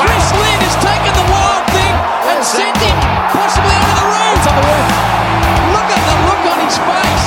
[0.00, 1.94] Chris Lynn has taken the wild thing
[2.32, 2.96] and sent it
[3.32, 4.40] possibly over the roof.
[4.48, 4.88] on the roof.
[5.76, 7.26] Look at the look on his face.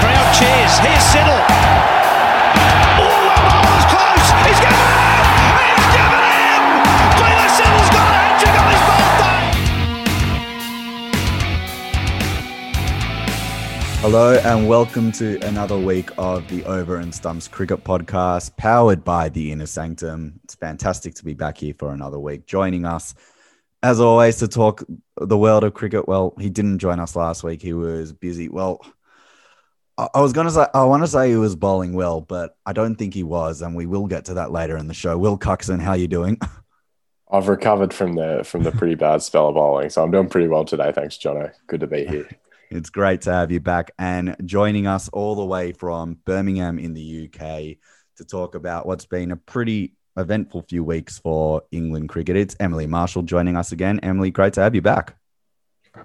[0.00, 0.72] Crowd cheers.
[0.84, 1.43] Here's Siddle.
[14.04, 19.30] Hello and welcome to another week of the Over and Stumps Cricket Podcast, powered by
[19.30, 20.40] the Inner Sanctum.
[20.44, 22.44] It's fantastic to be back here for another week.
[22.44, 23.14] Joining us,
[23.82, 24.84] as always, to talk
[25.16, 26.06] the world of cricket.
[26.06, 28.50] Well, he didn't join us last week; he was busy.
[28.50, 28.84] Well,
[29.96, 32.74] I, was going to say I want to say he was bowling well, but I
[32.74, 35.16] don't think he was, and we will get to that later in the show.
[35.16, 36.38] Will Cuckson, how are you doing?
[37.30, 40.48] I've recovered from the from the pretty bad spell of bowling, so I'm doing pretty
[40.48, 40.92] well today.
[40.92, 41.52] Thanks, Jono.
[41.68, 42.28] Good to be here.
[42.70, 46.94] It's great to have you back and joining us all the way from Birmingham in
[46.94, 47.78] the UK
[48.16, 52.36] to talk about what's been a pretty eventful few weeks for England cricket.
[52.36, 54.00] It's Emily Marshall joining us again.
[54.02, 55.16] Emily, great to have you back.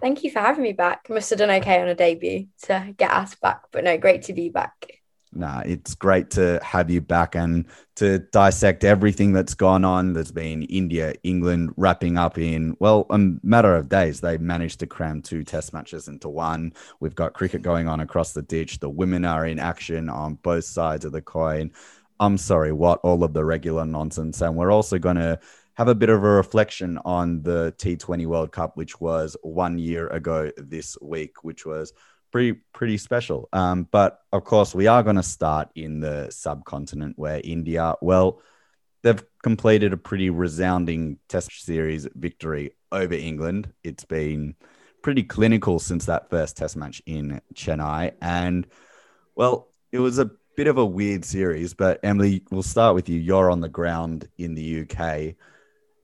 [0.02, 1.09] Thank you for having me back.
[1.09, 4.33] Must have done okay on a debut to get us back, but no, great to
[4.33, 4.98] be back.
[5.31, 7.66] Nah, it's great to have you back and
[7.97, 10.13] to dissect everything that's gone on.
[10.13, 14.21] There's been India, England wrapping up in, well, a matter of days.
[14.21, 16.73] They managed to cram two test matches into one.
[16.99, 18.80] We've got cricket going on across the ditch.
[18.80, 21.73] The women are in action on both sides of the coin.
[22.19, 22.99] I'm sorry, what?
[23.03, 24.41] All of the regular nonsense.
[24.41, 25.39] And we're also going to
[25.75, 30.08] have a bit of a reflection on the T20 World Cup, which was one year
[30.08, 31.93] ago this week, which was
[32.31, 33.49] pretty pretty special.
[33.53, 38.41] Um, but of course, we are going to start in the subcontinent where India, well,
[39.03, 43.71] they've completed a pretty resounding Test series victory over England.
[43.83, 44.55] It's been
[45.02, 48.67] pretty clinical since that first Test match in Chennai, and
[49.36, 51.73] well, it was a bit of a weird series.
[51.73, 53.20] But Emily, we'll start with you.
[53.20, 55.36] You're on the ground in the UK.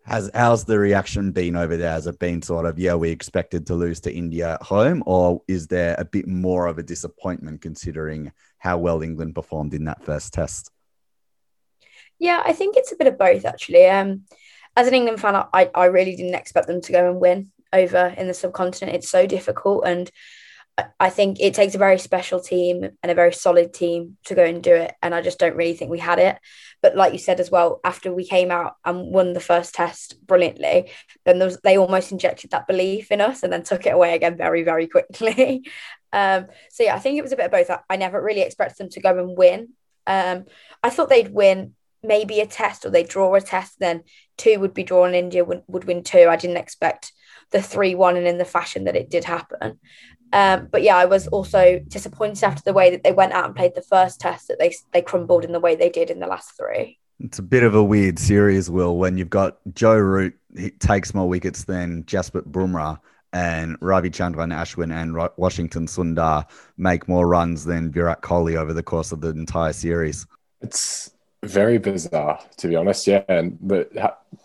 [0.05, 1.91] Has how's the reaction been over there?
[1.91, 5.41] Has it been sort of yeah, we expected to lose to India at home, or
[5.47, 10.03] is there a bit more of a disappointment considering how well England performed in that
[10.03, 10.69] first test?
[12.19, 13.87] Yeah, I think it's a bit of both actually.
[13.87, 14.25] Um,
[14.77, 18.13] as an England fan, I, I really didn't expect them to go and win over
[18.15, 18.95] in the subcontinent.
[18.95, 20.11] It's so difficult, and
[20.99, 24.43] I- think it takes a very special team and a very solid team to go
[24.43, 24.93] and do it.
[25.01, 26.37] And I just don't really think we had it.
[26.81, 30.15] But like you said as well, after we came out and won the first test
[30.25, 30.91] brilliantly,
[31.23, 34.37] then was, they almost injected that belief in us and then took it away again
[34.37, 35.65] very, very quickly.
[36.13, 37.69] um, so yeah, I think it was a bit of both.
[37.69, 39.69] I, I never really expected them to go and win.
[40.07, 40.45] Um,
[40.83, 44.03] I thought they'd win maybe a test or they draw a test, then
[44.37, 45.15] two would be drawn.
[45.15, 46.27] India would, would win two.
[46.29, 47.11] I didn't expect
[47.51, 49.79] the three one and in the fashion that it did happen.
[50.33, 53.55] Um, but yeah, I was also disappointed after the way that they went out and
[53.55, 56.27] played the first test that they they crumbled in the way they did in the
[56.27, 56.99] last three.
[57.19, 61.13] It's a bit of a weird series, Will, when you've got Joe Root he takes
[61.13, 62.99] more wickets than Jasprit Bumrah
[63.33, 66.45] and Ravichandran Ashwin and Ro- Washington Sundar
[66.77, 70.25] make more runs than Virat Kohli over the course of the entire series.
[70.61, 71.11] It's
[71.43, 73.05] very bizarre, to be honest.
[73.07, 73.91] Yeah, and but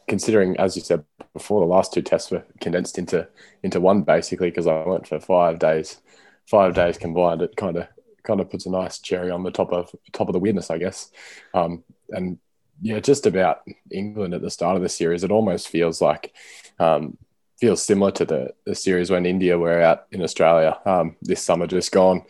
[0.08, 3.28] considering, as you said before, the last two tests were condensed into
[3.62, 6.00] into one basically because I went for five days,
[6.46, 7.42] five days combined.
[7.42, 7.88] It kind of
[8.22, 10.78] kind of puts a nice cherry on the top of top of the weirdness, I
[10.78, 11.10] guess.
[11.54, 12.38] Um, and
[12.82, 13.60] yeah, just about
[13.90, 16.34] England at the start of the series, it almost feels like
[16.78, 17.18] um,
[17.58, 21.66] feels similar to the the series when India were out in Australia um, this summer,
[21.66, 22.24] just gone.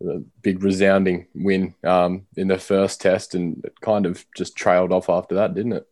[0.00, 4.92] The big resounding win um, in the first test, and it kind of just trailed
[4.92, 5.88] off after that, didn't it?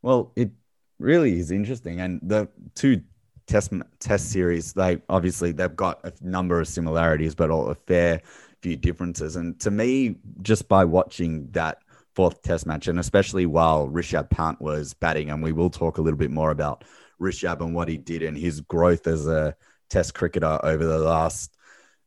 [0.00, 0.50] Well, it
[0.98, 3.02] really is interesting, and the two
[3.46, 8.20] test test series, they obviously they've got a number of similarities, but all a fair
[8.62, 9.36] few differences.
[9.36, 11.78] And to me, just by watching that
[12.14, 16.02] fourth test match, and especially while Rishabh Pant was batting, and we will talk a
[16.02, 16.84] little bit more about
[17.20, 19.54] Rishabh and what he did and his growth as a
[19.88, 21.55] test cricketer over the last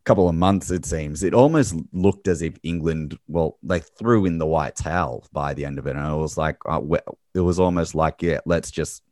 [0.10, 1.22] couple of months, it seems.
[1.22, 5.66] It almost looked as if England, well, they threw in the white towel by the
[5.66, 5.96] end of it.
[5.96, 6.82] And it was like, uh,
[7.36, 9.04] it was almost like, yeah, let's just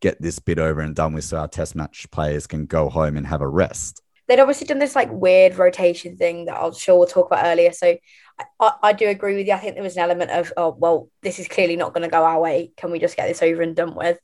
[0.00, 3.18] get this bit over and done with so our test match players can go home
[3.18, 4.00] and have a rest.
[4.28, 7.72] They'd obviously done this like weird rotation thing that I'm sure we'll talk about earlier.
[7.72, 7.98] So
[8.58, 9.52] I, I do agree with you.
[9.52, 12.10] I think there was an element of, oh, well, this is clearly not going to
[12.10, 12.72] go our way.
[12.78, 14.18] Can we just get this over and done with?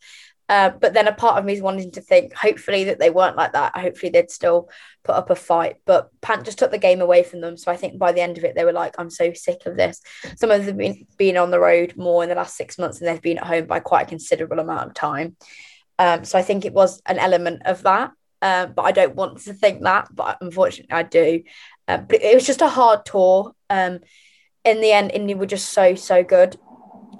[0.52, 3.38] Uh, but then a part of me is wanting to think, hopefully, that they weren't
[3.38, 3.74] like that.
[3.74, 4.68] Hopefully, they'd still
[5.02, 5.76] put up a fight.
[5.86, 7.56] But Pant just took the game away from them.
[7.56, 9.78] So I think by the end of it, they were like, I'm so sick of
[9.78, 10.02] this.
[10.36, 13.08] Some of them have been, on the road more in the last six months, and
[13.08, 15.36] they've been at home by quite a considerable amount of time.
[15.98, 18.12] Um, so I think it was an element of that.
[18.42, 21.44] Um, but I don't want to think that, but unfortunately, I do.
[21.88, 23.54] Um, but it was just a hard tour.
[23.70, 24.00] Um,
[24.66, 26.58] in the end, India were just so, so good.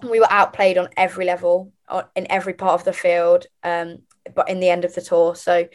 [0.02, 1.72] We were outplayed on every level
[2.14, 3.98] in every part of the field, um,
[4.34, 5.34] but in the end of the tour.
[5.34, 5.68] So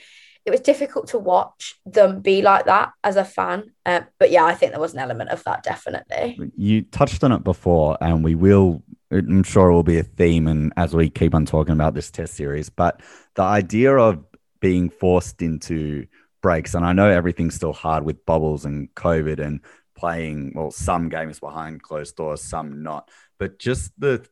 [0.48, 3.74] it was difficult to watch them be like that as a fan.
[3.86, 6.40] Uh, but yeah, I think there was an element of that definitely.
[6.56, 8.82] You touched on it before, and we will.
[9.12, 12.12] I'm sure it will be a theme, and as we keep on talking about this
[12.12, 13.02] test series, but
[13.36, 14.24] the idea of
[14.62, 16.08] being forced into
[16.42, 19.60] breaks, and I know everything's still hard with bubbles and COVID and
[19.98, 24.26] playing well some games behind closed doors, some not, but just the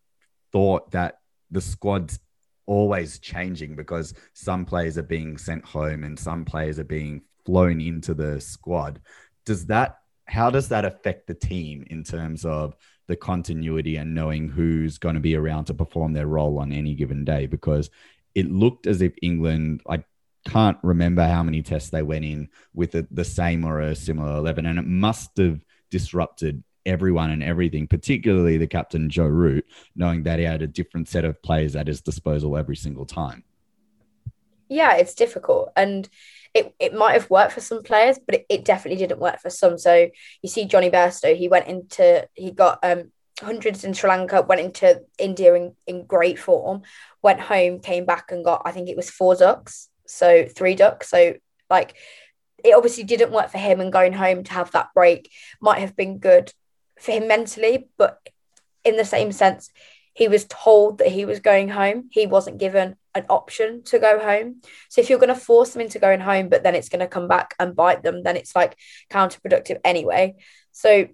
[0.51, 1.19] thought that
[1.55, 2.19] the squad's
[2.67, 7.79] always changing because some players are being sent home and some players are being flown
[7.79, 8.99] into the squad.
[9.45, 9.97] Does that
[10.27, 12.75] how does that affect the team in terms of
[13.07, 16.95] the continuity and knowing who's going to be around to perform their role on any
[16.95, 17.45] given day?
[17.45, 17.89] Because
[18.33, 20.03] it looked as if England, I
[20.47, 24.37] can't remember how many tests they went in with a, the same or a similar
[24.37, 29.65] 11, and it must have disrupted everyone and everything, particularly the captain Joe Root,
[29.95, 33.43] knowing that he had a different set of players at his disposal every single time.
[34.69, 35.71] Yeah, it's difficult.
[35.75, 36.07] And
[36.53, 39.49] it, it might have worked for some players, but it, it definitely didn't work for
[39.49, 39.77] some.
[39.77, 40.09] So
[40.41, 43.11] you see Jonny Bairstow, he went into he got um
[43.41, 46.83] hundreds in Sri Lanka, went into India in, in great form,
[47.21, 51.09] went home, came back and got I think it was four ducks, so three ducks.
[51.09, 51.35] So
[51.69, 51.95] like
[52.63, 55.29] it obviously didn't work for him and going home to have that break
[55.61, 56.51] might have been good
[56.99, 58.19] for him mentally, but
[58.83, 59.69] in the same sense,
[60.13, 62.09] he was told that he was going home.
[62.11, 64.61] He wasn't given an option to go home.
[64.89, 67.07] So if you're going to force them into going home, but then it's going to
[67.07, 68.77] come back and bite them, then it's like
[69.11, 70.35] counterproductive anyway.
[70.71, 71.07] So,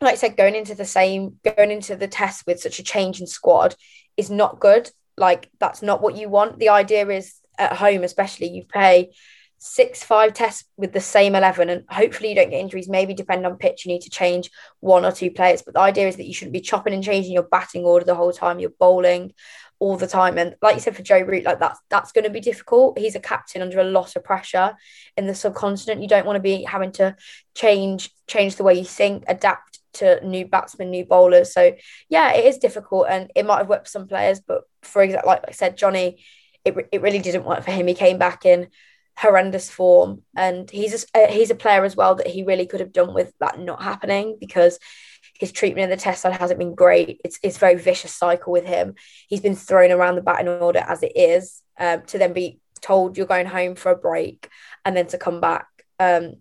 [0.00, 3.20] like I said, going into the same, going into the test with such a change
[3.20, 3.74] in squad
[4.16, 4.90] is not good.
[5.18, 6.58] Like that's not what you want.
[6.58, 9.12] The idea is at home, especially, you pay
[9.62, 12.88] six five tests with the same 11 and hopefully you don't get injuries.
[12.88, 16.08] Maybe depend on pitch you need to change one or two players but the idea
[16.08, 18.70] is that you shouldn't be chopping and changing your batting order the whole time you're
[18.70, 19.34] bowling
[19.78, 20.38] all the time.
[20.38, 22.98] And like you said for Joe Root like that's that's going to be difficult.
[22.98, 24.76] He's a captain under a lot of pressure
[25.18, 26.00] in the subcontinent.
[26.00, 27.14] You don't want to be having to
[27.54, 31.52] change change the way you think adapt to new batsmen new bowlers.
[31.52, 31.74] So
[32.08, 35.28] yeah it is difficult and it might have worked for some players but for example
[35.28, 36.24] like I said Jonny
[36.64, 37.86] it, it really didn't work for him.
[37.86, 38.68] He came back in
[39.20, 40.22] horrendous form.
[40.34, 43.12] And he's a, uh, he's a player as well that he really could have done
[43.12, 44.78] with that not happening because
[45.38, 47.20] his treatment in the test side hasn't been great.
[47.24, 48.94] It's it's very vicious cycle with him.
[49.28, 53.16] He's been thrown around the batting order as it is um, to then be told
[53.16, 54.48] you're going home for a break
[54.84, 55.66] and then to come back.
[55.98, 56.36] Um,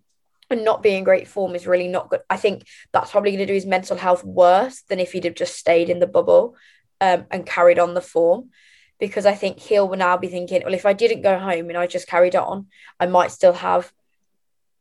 [0.52, 2.22] and not being in great form is really not good.
[2.30, 5.36] I think that's probably going to do his mental health worse than if he'd have
[5.36, 6.56] just stayed in the bubble
[7.02, 8.50] um, and carried on the form
[9.00, 11.88] because I think he'll now be thinking, well, if I didn't go home and I
[11.88, 12.68] just carried on,
[13.00, 13.92] I might still have.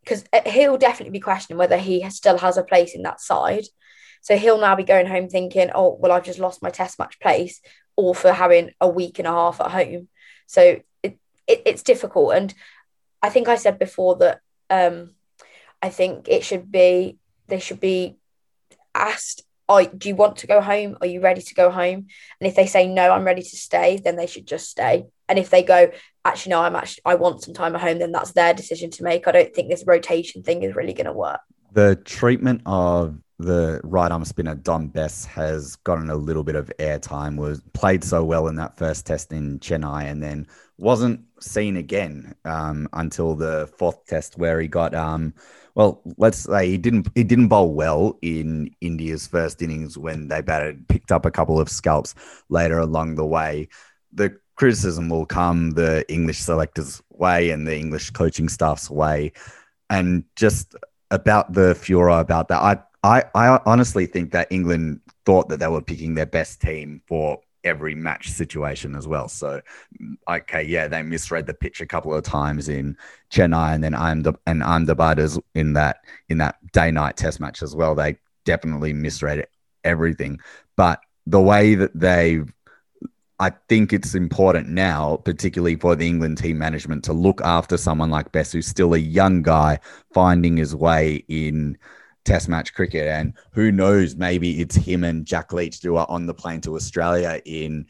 [0.02, 3.64] Because uh, he'll definitely be questioning whether he still has a place in that side.
[4.20, 7.20] So he'll now be going home thinking, oh, well, I've just lost my test match
[7.20, 7.60] place,
[7.96, 10.08] or for having a week and a half at home.
[10.46, 12.34] So it, it it's difficult.
[12.34, 12.52] And
[13.22, 14.40] I think I said before that
[14.70, 15.14] um,
[15.80, 18.16] I think it should be, they should be
[18.94, 20.96] asked oh, do you want to go home?
[21.00, 22.06] Are you ready to go home?
[22.40, 25.06] And if they say no, I'm ready to stay, then they should just stay.
[25.28, 25.90] And if they go,
[26.24, 29.02] actually, no, I'm actually I want some time at home, then that's their decision to
[29.02, 29.28] make.
[29.28, 31.40] I don't think this rotation thing is really going to work.
[31.72, 36.72] The treatment of the right arm spinner Dom Bess has gotten a little bit of
[36.78, 37.36] airtime.
[37.36, 40.46] Was played so well in that first test in Chennai, and then
[40.78, 45.34] wasn't seen again um, until the fourth test where he got um,
[45.78, 50.40] well, let's say he didn't he didn't bowl well in India's first innings when they
[50.40, 52.16] batted, picked up a couple of scalps
[52.48, 53.68] later along the way.
[54.12, 59.32] The criticism will come the English selectors' way and the English coaching staff's way,
[59.88, 60.74] and just
[61.12, 62.60] about the furor about that.
[62.60, 67.02] I I, I honestly think that England thought that they were picking their best team
[67.06, 69.28] for every match situation as well.
[69.28, 69.60] So,
[70.00, 72.96] mm, okay, yeah, they misread the pitch a couple of times in
[73.30, 75.20] Chennai, and then I'm the and Ahmedabad
[75.54, 75.98] in that
[76.28, 77.94] in that day night test match as well.
[77.94, 79.46] They definitely misread
[79.84, 80.40] everything,
[80.76, 82.42] but the way that they
[83.40, 88.10] I think it's important now, particularly for the England team management, to look after someone
[88.10, 89.78] like Bess, who's still a young guy
[90.12, 91.78] finding his way in
[92.28, 93.08] test match cricket.
[93.08, 96.76] And who knows, maybe it's him and Jack Leach who are on the plane to
[96.76, 97.86] Australia in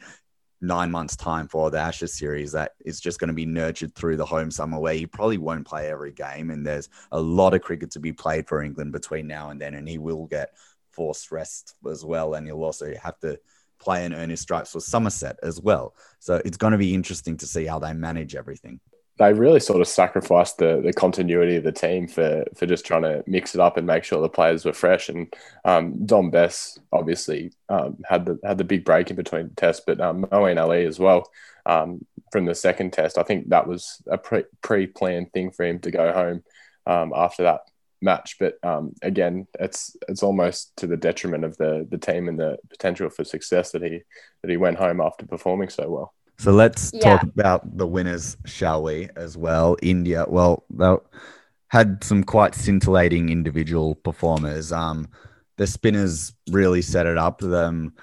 [0.61, 4.15] nine months' time for the Ashes series that is just going to be nurtured through
[4.15, 6.51] the home summer where he probably won't play every game.
[6.51, 9.73] And there's a lot of cricket to be played for England between now and then.
[9.73, 10.53] And he will get
[10.91, 12.33] forced rest as well.
[12.33, 13.37] And he'll also have to
[13.77, 15.95] play and earn his stripes for Somerset as well.
[16.19, 18.79] So it's going to be interesting to see how they manage everything.
[19.19, 23.01] They really sort of sacrificed the the continuity of the team for for just trying
[23.01, 25.09] to mix it up and make sure the players were fresh.
[25.09, 25.31] And
[25.65, 29.99] um, Dom Bess obviously um, had the had the big break in between tests, but
[29.99, 31.29] um, Moeen Ali as well
[31.65, 33.17] um, from the second test.
[33.17, 36.43] I think that was a pre pre planned thing for him to go home
[36.85, 37.61] um, after that
[38.01, 38.37] match.
[38.39, 42.57] But um, again, it's it's almost to the detriment of the the team and the
[42.69, 44.01] potential for success that he
[44.41, 46.13] that he went home after performing so well.
[46.39, 47.01] So let's Yeah.
[47.01, 49.75] talk about the winners, shall we, as well?
[49.81, 50.95] India, well, they
[51.67, 54.71] had some quite scintillating individual performers.
[54.71, 55.09] Um,
[55.57, 57.43] the spinners really set it up.
[57.43, 57.93] Um,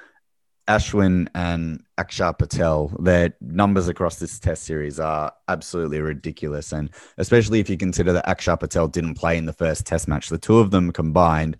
[0.68, 6.72] Ashwin and Akshar Patel, their numbers across this test series are absolutely ridiculous.
[6.72, 10.28] And especially if you consider that Akshar Patel didn't play in the first test match,
[10.28, 11.56] the two of them combined,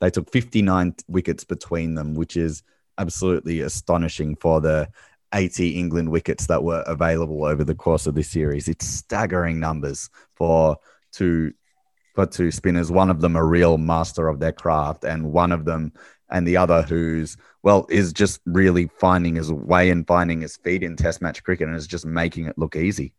[0.00, 2.62] they took 59 wickets between them, which is
[2.98, 4.88] absolutely astonishing for the
[5.34, 8.68] 80 England wickets that were available over the course of this series.
[8.68, 10.76] It's staggering numbers for
[11.12, 11.52] two
[12.14, 12.90] for two spinners.
[12.90, 15.92] One of them a real master of their craft, and one of them
[16.30, 20.82] and the other who's well is just really finding his way and finding his feet
[20.82, 23.12] in Test match cricket and is just making it look easy.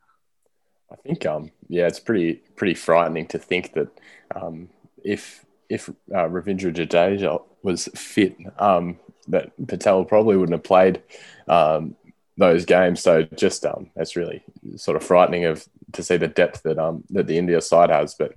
[0.91, 3.89] I think, um, yeah, it's pretty pretty frightening to think that
[4.35, 4.69] um,
[5.03, 8.99] if if uh, Ravindra Jadeja was fit, um,
[9.29, 11.01] that Patel probably wouldn't have played
[11.47, 11.95] um,
[12.37, 13.01] those games.
[13.01, 14.43] So just um, it's really
[14.75, 18.15] sort of frightening of to see the depth that um that the India side has.
[18.15, 18.33] But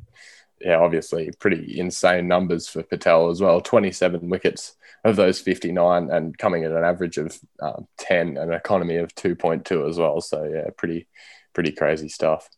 [0.61, 3.61] yeah, obviously pretty insane numbers for Patel as well.
[3.61, 8.37] Twenty seven wickets of those fifty nine, and coming at an average of um, ten,
[8.37, 10.21] an economy of two point two as well.
[10.21, 11.09] So yeah, pretty
[11.53, 12.49] pretty crazy stuff.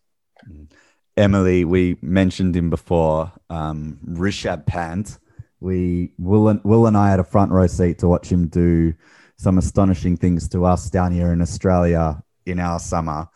[1.17, 5.19] Emily, we mentioned him before, um, Rishabh Pant.
[5.65, 8.93] We Will and, Will and I had a front row seat to watch him do
[9.39, 13.29] some astonishing things to us down here in Australia in our summer.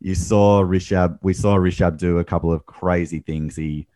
[0.00, 1.18] You saw Rishabh.
[1.22, 3.56] We saw Rishabh do a couple of crazy things.
[3.56, 3.88] He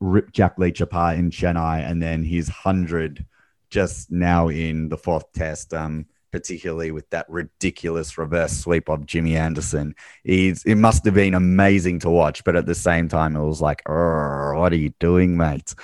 [0.00, 3.24] ripped Jack Leach apart in Chennai, and then his hundred
[3.70, 5.72] just now in the fourth test.
[5.72, 11.34] Um, particularly with that ridiculous reverse sweep of Jimmy Anderson he's it must have been
[11.34, 15.36] amazing to watch, but at the same time, it was like, what are you doing,
[15.36, 15.74] mate?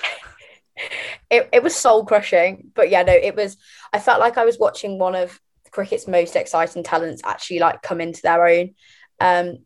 [1.30, 3.56] It, it was soul crushing but yeah no it was
[3.92, 5.38] i felt like i was watching one of
[5.70, 8.74] cricket's most exciting talents actually like come into their own
[9.20, 9.58] um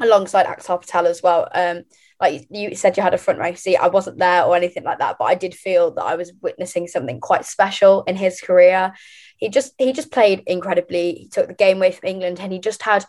[0.00, 1.48] alongside Akshar Patel as well.
[1.54, 1.84] Um
[2.20, 3.76] like you said you had a front row seat.
[3.76, 6.86] I wasn't there or anything like that but i did feel that i was witnessing
[6.86, 8.92] something quite special in his career.
[9.36, 11.12] He just he just played incredibly.
[11.14, 13.04] He took the game away from england and he just had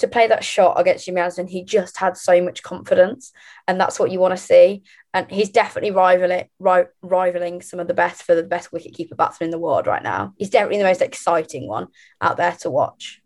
[0.00, 3.32] to play that shot against Anderson, he just had so much confidence,
[3.66, 4.82] and that's what you want to see.
[5.14, 9.48] And he's definitely rivaling ri- rivaling some of the best for the best wicketkeeper batsman
[9.48, 10.34] in the world right now.
[10.38, 11.88] He's definitely the most exciting one
[12.20, 13.20] out there to watch.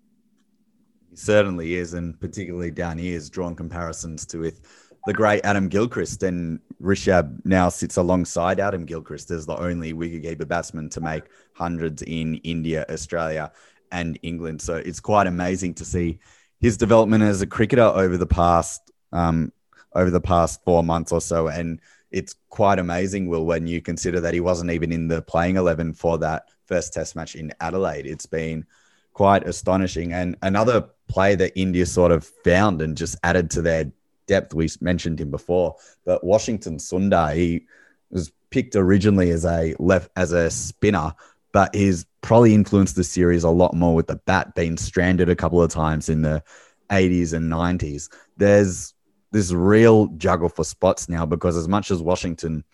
[1.10, 4.60] He certainly is, and particularly down here, has drawn comparisons to with
[5.06, 6.22] the great Adam Gilchrist.
[6.22, 12.02] And Rishabh now sits alongside Adam Gilchrist as the only wicketkeeper batsman to make hundreds
[12.02, 13.52] in India, Australia,
[13.92, 14.60] and England.
[14.60, 16.18] So it's quite amazing to see
[16.64, 19.52] his development as a cricketer over the past um,
[19.94, 21.78] over the past four months or so, and
[22.10, 25.92] it's quite amazing, Will, when you consider that he wasn't even in the playing eleven
[25.92, 28.06] for that first Test match in Adelaide.
[28.06, 28.64] It's been
[29.12, 33.92] quite astonishing, and another play that India sort of found and just added to their
[34.26, 34.54] depth.
[34.54, 37.66] We mentioned him before, but Washington Sundar, he
[38.10, 41.12] was picked originally as a left as a spinner,
[41.54, 45.36] but he's probably influenced the series a lot more with the bat being stranded a
[45.36, 46.42] couple of times in the
[46.90, 48.10] 80s and 90s.
[48.36, 48.92] There's
[49.30, 52.64] this real juggle for spots now because as much as Washington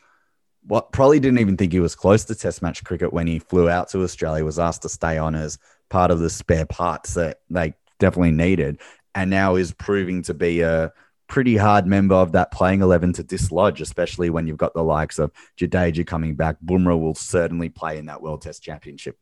[0.67, 3.69] what probably didn't even think he was close to test match cricket when he flew
[3.69, 5.59] out to Australia was asked to stay on as
[5.89, 8.79] part of the spare parts that they definitely needed
[9.15, 10.93] and now is proving to be a
[11.31, 15.21] pretty hard member of that playing 11 to dislodge, especially when you've got the likes
[15.21, 16.57] of Jadeja coming back.
[16.63, 19.17] Bumrah will certainly play in that World Test Championship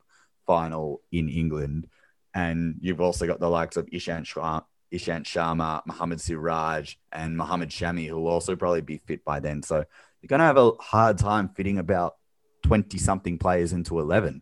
[0.46, 1.86] final in England.
[2.34, 7.68] And you've also got the likes of Ishant, Shah, Ishant Sharma, Mohammad Siraj, and Mohammad
[7.68, 9.62] Shami, who will also probably be fit by then.
[9.62, 9.84] So
[10.22, 12.16] you're going to have a hard time fitting about
[12.62, 14.40] 20 something players into 11.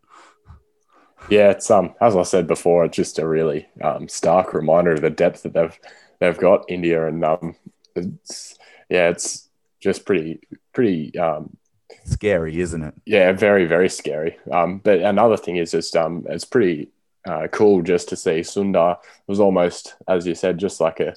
[1.29, 5.09] Yeah, it's um as I said before, just a really um, stark reminder of the
[5.09, 5.77] depth that they've
[6.19, 7.55] they've got India, and um,
[7.95, 8.57] it's
[8.89, 9.47] yeah, it's
[9.79, 10.39] just pretty
[10.73, 11.57] pretty um,
[12.05, 12.93] Scary, isn't it?
[13.05, 14.37] yeah, very very scary.
[14.51, 16.89] Um, but another thing is just um, it's pretty
[17.25, 18.97] uh, cool just to see Sundar
[19.27, 21.15] was almost as you said, just like a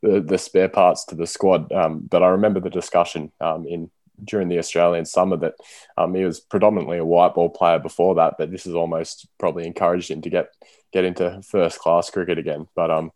[0.00, 1.70] the, the spare parts to the squad.
[1.72, 3.90] Um, but I remember the discussion um, in
[4.24, 5.54] during the Australian summer that
[5.96, 9.66] um, he was predominantly a white ball player before that, but this has almost probably
[9.66, 10.50] encouraged him to get
[10.92, 12.68] get into first class cricket again.
[12.74, 13.12] But um,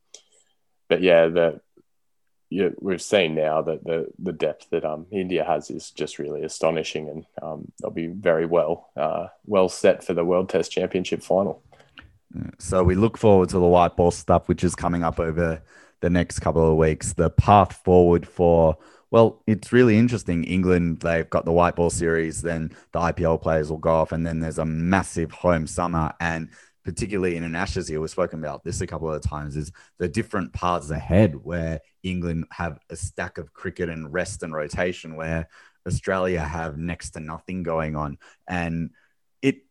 [0.88, 1.60] but yeah, the
[2.48, 6.42] yeah, we've seen now that the the depth that um, India has is just really
[6.42, 11.22] astonishing, and um, they'll be very well uh, well set for the World Test Championship
[11.22, 11.62] final.
[12.58, 15.62] So we look forward to the white ball stuff, which is coming up over
[16.00, 17.14] the next couple of weeks.
[17.14, 18.76] The path forward for
[19.10, 20.44] well, it's really interesting.
[20.44, 24.26] England, they've got the white ball series, then the IPL players will go off, and
[24.26, 26.12] then there's a massive home summer.
[26.20, 26.48] And
[26.86, 30.08] particularly in an Ashes year, we've spoken about this a couple of times, is the
[30.08, 35.48] different paths ahead where England have a stack of cricket and rest and rotation, where
[35.84, 38.18] Australia have next to nothing going on.
[38.46, 38.90] And
[39.42, 39.64] it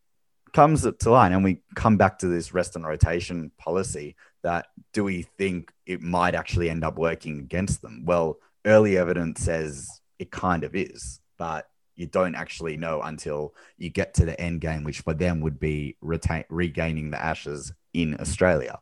[0.51, 5.05] comes to line, and we come back to this rest and rotation policy that do
[5.05, 8.03] we think it might actually end up working against them?
[8.03, 13.89] Well, early evidence says it kind of is, but you don't actually know until you
[13.89, 18.19] get to the end game, which for them would be retain, regaining the ashes in
[18.19, 18.79] Australia.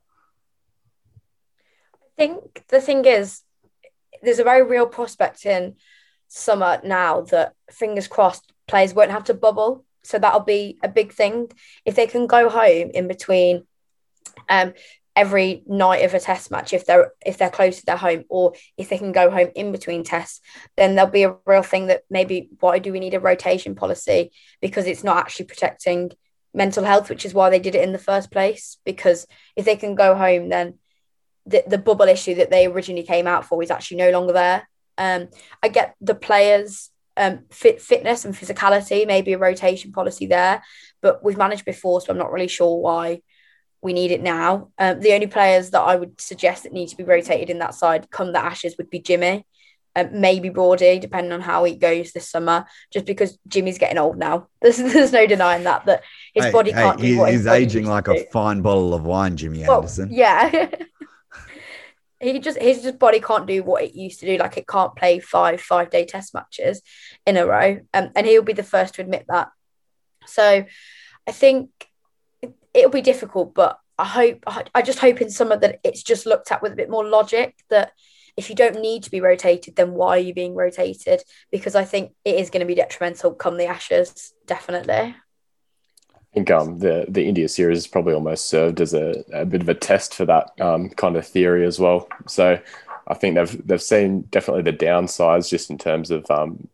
[1.93, 3.41] I think the thing is,
[4.22, 5.75] there's a very real prospect in
[6.27, 9.86] summer now that fingers crossed players won't have to bubble.
[10.03, 11.51] So that'll be a big thing.
[11.86, 13.65] If they can go home in between
[14.50, 14.74] um,
[15.15, 18.53] every night of a test match if they're if they're close to their home or
[18.77, 20.41] if they can go home in between tests
[20.75, 24.32] then there'll be a real thing that maybe why do we need a rotation policy?
[24.62, 26.12] Because it's not actually protecting
[26.53, 28.77] mental health which is why they did it in the first place.
[28.86, 30.79] Because if they can go home then
[31.46, 34.67] the, the bubble issue that they originally came out for is actually no longer there.
[34.98, 35.29] Um
[35.62, 40.63] i get the players um fit fitness and physicality maybe a rotation policy there
[41.01, 43.22] but we've managed before so i'm not really sure why
[43.83, 44.69] we need it now.
[44.79, 47.75] Um, the only players that I would suggest that need to be rotated in that
[47.75, 49.45] side come the Ashes would be Jimmy,
[49.95, 52.65] um, maybe Broady, depending on how he goes this summer.
[52.91, 56.71] Just because Jimmy's getting old now, there's, there's no denying that that his hey, body
[56.71, 60.09] can't hey, do what he's aging like a fine bottle of wine, Jimmy well, Anderson.
[60.11, 60.69] Yeah.
[62.21, 64.37] he just his just body can't do what it used to do.
[64.37, 66.81] Like it can't play five five day test matches
[67.27, 69.50] in a row, um, and he'll be the first to admit that.
[70.25, 70.63] So,
[71.27, 71.69] I think
[72.74, 76.51] it'll be difficult, but I hope I just hope in summer that it's just looked
[76.51, 77.92] at with a bit more logic that
[78.36, 81.22] if you don't need to be rotated, then why are you being rotated?
[81.51, 84.94] Because I think it is going to be detrimental come the Ashes, definitely.
[84.94, 85.16] I
[86.33, 89.75] think um, the the India series probably almost served as a, a bit of a
[89.75, 92.07] test for that um, kind of theory as well.
[92.27, 92.59] So
[93.07, 96.68] I think they've they've seen definitely the downsides just in terms of um,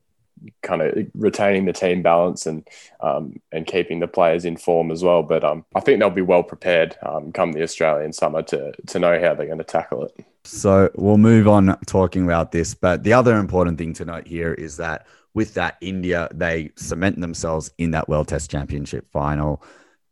[0.61, 2.67] kind of retaining the team balance and
[3.01, 5.23] um, and keeping the players in form as well.
[5.23, 8.99] But um, I think they'll be well prepared um, come the Australian summer to to
[8.99, 10.25] know how they're going to tackle it.
[10.43, 12.73] So we'll move on talking about this.
[12.73, 17.19] But the other important thing to note here is that with that, India they cement
[17.21, 19.63] themselves in that World Test Championship final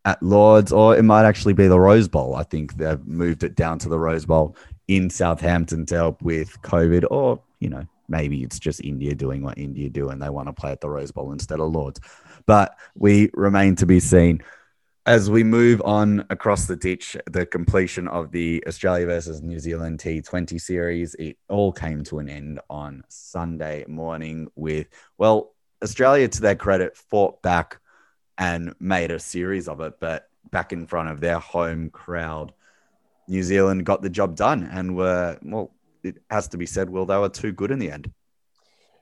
[0.06, 2.36] at Lords, or it might actually be the Rose Bowl.
[2.36, 4.56] I think they've moved it down to the Rose Bowl
[4.88, 9.58] in Southampton to help with COVID, or you know maybe it's just India doing what
[9.58, 12.00] India do and they want to play at the Rose Bowl instead of Lords.
[12.46, 14.44] But we remain to be seen.
[15.06, 20.00] As we move on across the ditch, the completion of the Australia versus New Zealand
[20.00, 26.42] T20 series, it all came to an end on Sunday morning with, well, Australia, to
[26.42, 27.80] their credit, fought back
[28.38, 32.54] and made a series of it, but back in front of their home crowd.
[33.30, 35.72] New Zealand got the job done and were, well,
[36.08, 38.12] it has to be said, Will, they were too good in the end.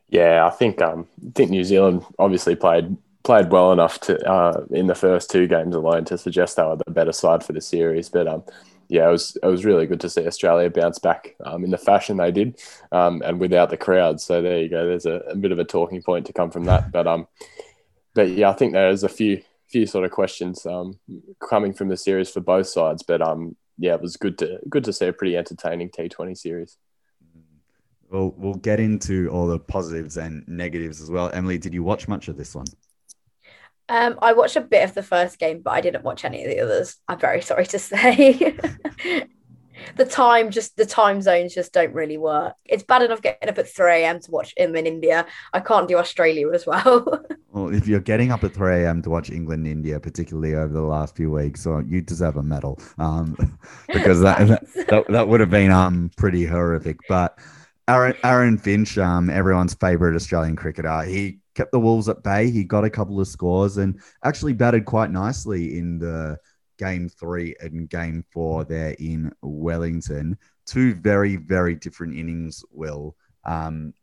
[0.09, 4.65] Yeah, I think um, I think New Zealand obviously played played well enough to uh,
[4.69, 7.61] in the first two games alone to suggest they were the better side for the
[7.61, 8.07] series.
[8.07, 8.43] But um,
[8.87, 11.77] yeah, it was it was really good to see Australia bounce back um, in the
[11.77, 12.59] fashion they did,
[12.91, 14.21] um, and without the crowd.
[14.21, 14.87] So there you go.
[14.87, 16.91] There's a, a, bit of a talking point to come from that.
[16.91, 17.27] But um,
[18.13, 20.99] but yeah, I think there's a few few sort of questions um,
[21.49, 23.01] coming from the series for both sides.
[23.01, 26.77] But um, yeah, it was good to good to see a pretty entertaining T20 series.
[28.09, 31.31] We'll we'll get into all the positives and negatives as well.
[31.33, 32.67] Emily, did you watch much of this one?
[33.87, 36.49] Um, I watched a bit of the first game, but I didn't watch any of
[36.49, 36.97] the others.
[37.07, 38.57] I'm very sorry to say.
[39.95, 42.55] the time just the time zones just don't really work.
[42.65, 44.19] It's bad enough getting up at 3 a.m.
[44.21, 45.25] to watch him in India.
[45.53, 47.25] I can't do Australia as well.
[47.51, 49.01] well, if you're getting up at 3 a.m.
[49.03, 52.79] to watch England India, particularly over the last few weeks, so you deserve a medal.
[52.97, 56.97] Um, because that, that, that, that would have been um pretty horrific.
[57.07, 57.37] But
[57.87, 62.49] Aaron, Aaron Finch, um, everyone's favorite Australian cricketer, he kept the Wolves at bay.
[62.49, 66.37] He got a couple of scores and actually batted quite nicely in the
[66.77, 70.37] game three and game four there in Wellington.
[70.65, 73.15] Two very, very different innings, Will.
[73.45, 73.93] Um,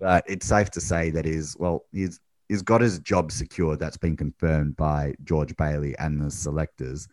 [0.00, 3.78] but it's safe to say that is well, he's he's got his job secured.
[3.78, 7.08] That's been confirmed by George Bailey and the selectors.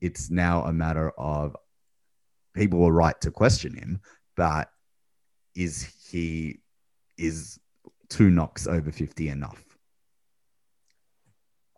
[0.00, 1.56] It's now a matter of
[2.54, 4.00] people were right to question him,
[4.36, 4.70] but
[5.56, 6.60] is he
[7.18, 7.58] is
[8.08, 9.64] two knocks over 50 enough?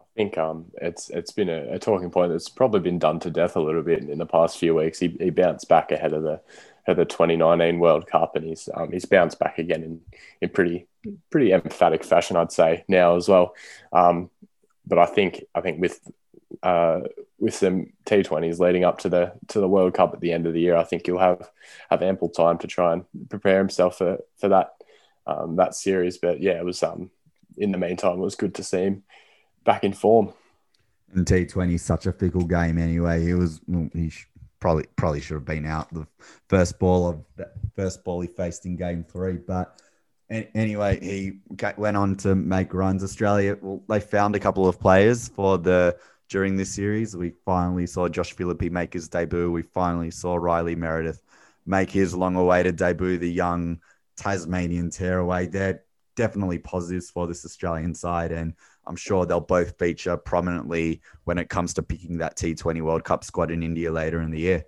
[0.01, 3.31] I think um, it's it's been a, a, talking point that's probably been done to
[3.31, 4.99] death a little bit in the past few weeks.
[4.99, 6.41] He, he bounced back ahead of the
[6.89, 10.01] of the 2019 World Cup, and he's um, he's bounced back again in
[10.41, 10.89] in pretty
[11.31, 13.55] pretty emphatic fashion, I'd say now as well.
[13.93, 14.31] Um,
[14.85, 16.01] but I think I think with
[16.63, 17.01] uh,
[17.39, 20.53] with some T20s leading up to the to the World Cup at the end of
[20.53, 21.51] the year, I think he'll have
[21.91, 24.75] have ample time to try and prepare himself for for that
[25.27, 26.19] um, that series.
[26.19, 27.11] But yeah, it was um
[27.57, 29.03] in the meantime, it was good to see him
[29.65, 30.33] back in form.
[31.15, 33.25] And T20 is such a fickle game anyway.
[33.25, 33.61] He was
[33.93, 34.13] he
[34.61, 36.07] probably probably should have been out the
[36.49, 39.81] first ball of that first ball he faced in game three, but
[40.31, 41.39] anyway, he
[41.77, 43.03] went on to make runs.
[43.03, 45.97] Australia, well, they found a couple of players for the
[46.29, 47.17] during this series.
[47.17, 49.51] We finally saw Josh Philippe make his debut.
[49.51, 51.23] We finally saw Riley Meredith
[51.67, 53.19] make his long-awaited debut.
[53.19, 53.81] The young
[54.17, 55.47] Tasmanian tearaway.
[55.47, 55.83] They're
[56.17, 58.55] definitely positives for this Australian side, and
[58.87, 63.25] I'm sure they'll both feature prominently when it comes to picking that T20 World Cup
[63.25, 64.65] squad in India later in the year.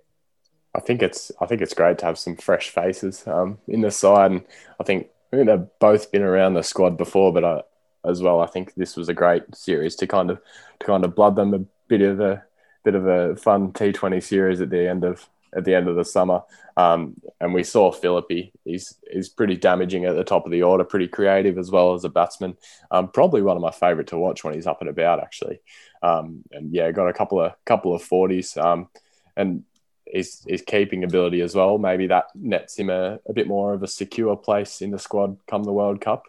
[0.73, 3.91] I think it's I think it's great to have some fresh faces um, in the
[3.91, 4.45] side, and
[4.79, 7.61] I think I think they've both been around the squad before, but I,
[8.05, 10.41] as well, I think this was a great series to kind of
[10.79, 12.43] to kind of blood them a bit of a
[12.83, 16.05] bit of a fun T20 series at the end of at the end of the
[16.05, 16.41] summer.
[16.77, 18.51] Um, and we saw Philippe.
[18.63, 22.03] He's he's pretty damaging at the top of the order, pretty creative as well as
[22.03, 22.57] a batsman.
[22.89, 25.61] Um, probably one of my favourite to watch when he's up and about, actually.
[26.01, 28.55] Um, and yeah, got a couple of couple of forties.
[28.57, 28.87] Um,
[29.35, 29.63] and
[30.11, 31.77] his, his keeping ability as well.
[31.77, 35.37] Maybe that nets him a, a bit more of a secure place in the squad
[35.47, 36.25] come the World Cup.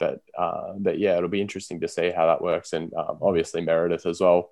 [0.00, 2.72] But uh, but yeah, it'll be interesting to see how that works.
[2.72, 4.50] And um, obviously Meredith as well,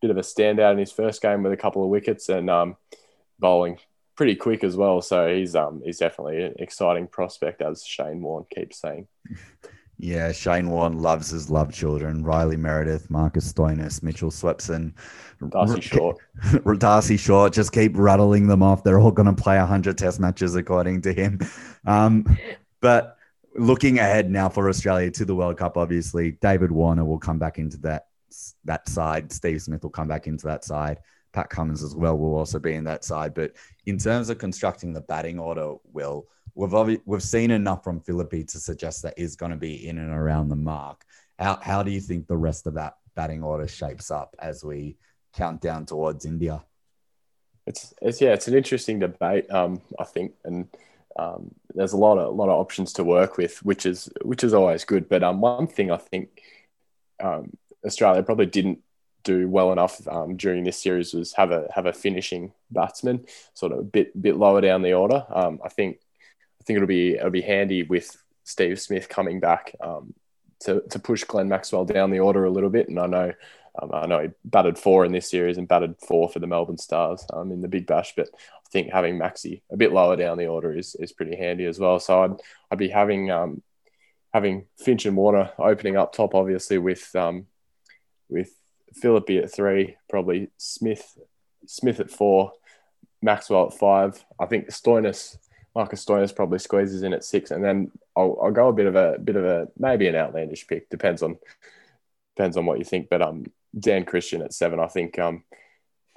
[0.00, 2.76] bit of a standout in his first game with a couple of wickets and um,
[3.38, 3.78] bowling
[4.16, 5.00] pretty quick as well.
[5.02, 9.06] So he's um he's definitely an exciting prospect, as Shane Warne keeps saying.
[9.98, 12.22] Yeah, Shane Warne loves his love children.
[12.22, 14.92] Riley Meredith, Marcus Stoinis, Mitchell Swepson,
[15.48, 16.18] Darcy Short.
[16.78, 18.84] Darcy Short, just keep rattling them off.
[18.84, 21.40] They're all going to play 100 test matches, according to him.
[21.86, 22.26] Um,
[22.82, 23.15] but
[23.58, 27.58] looking ahead now for Australia to the World Cup, obviously, David Warner will come back
[27.58, 28.06] into that,
[28.64, 29.32] that side.
[29.32, 30.98] Steve Smith will come back into that side.
[31.32, 33.34] Pat Cummins as well will also be in that side.
[33.34, 33.52] But
[33.84, 38.44] in terms of constructing the batting order, Will, we've obvi- we've seen enough from Philippe
[38.44, 41.04] to suggest that is going to be in and around the mark.
[41.38, 44.96] How how do you think the rest of that batting order shapes up as we
[45.34, 46.64] count down towards India?
[47.66, 49.50] It's it's yeah, it's an interesting debate.
[49.50, 50.68] Um, I think, and
[51.18, 54.44] um, there's a lot of a lot of options to work with, which is which
[54.44, 55.08] is always good.
[55.08, 56.42] But um, one thing I think
[57.22, 57.52] um,
[57.84, 58.80] Australia probably didn't
[59.24, 63.72] do well enough um, during this series was have a have a finishing batsman, sort
[63.72, 65.24] of a bit bit lower down the order.
[65.28, 65.98] Um, I think
[66.60, 70.14] I think it'll be it'll be handy with Steve Smith coming back um,
[70.60, 72.88] to to push Glenn Maxwell down the order a little bit.
[72.88, 73.32] And I know
[73.80, 76.78] um, I know he batted four in this series and batted four for the Melbourne
[76.78, 80.38] Stars um, in the Big Bash, but I think having Maxi a bit lower down
[80.38, 81.98] the order is is pretty handy as well.
[81.98, 82.34] So I'd
[82.70, 83.62] I'd be having um,
[84.32, 87.46] having Finch and Warner opening up top, obviously with um,
[88.28, 88.50] with
[88.94, 91.18] Philippe at three, probably Smith
[91.66, 92.52] Smith at four,
[93.22, 94.24] Maxwell at five.
[94.38, 95.36] I think Stoinis
[95.74, 98.96] Marcus Stoinis probably squeezes in at six, and then I'll, I'll go a bit of
[98.96, 100.88] a bit of a maybe an outlandish pick.
[100.88, 101.36] Depends on
[102.34, 103.08] depends on what you think.
[103.10, 103.44] But um,
[103.78, 105.44] Dan Christian at seven, I think um,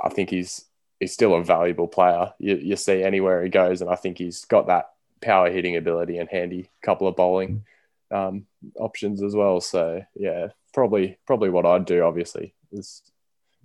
[0.02, 0.66] I think he's
[1.00, 2.34] he's still a valuable player.
[2.40, 4.90] You, you see anywhere he goes, and I think he's got that
[5.22, 7.64] power hitting ability and handy couple of bowling
[8.12, 8.46] um,
[8.76, 9.62] options as well.
[9.62, 12.04] So yeah, probably probably what I'd do.
[12.04, 13.02] Obviously, there's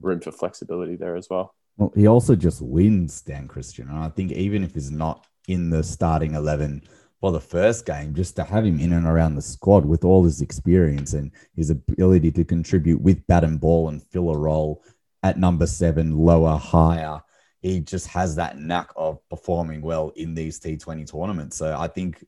[0.00, 1.54] room for flexibility there as well.
[1.76, 5.70] Well, he also just wins Dan Christian, and I think even if he's not in
[5.70, 6.82] the starting 11
[7.24, 10.22] for the first game, just to have him in and around the squad with all
[10.24, 14.84] his experience and his ability to contribute with bat and ball and fill a role
[15.22, 17.22] at number seven, lower, higher.
[17.62, 21.56] He just has that knack of performing well in these T20 tournaments.
[21.56, 22.22] So I think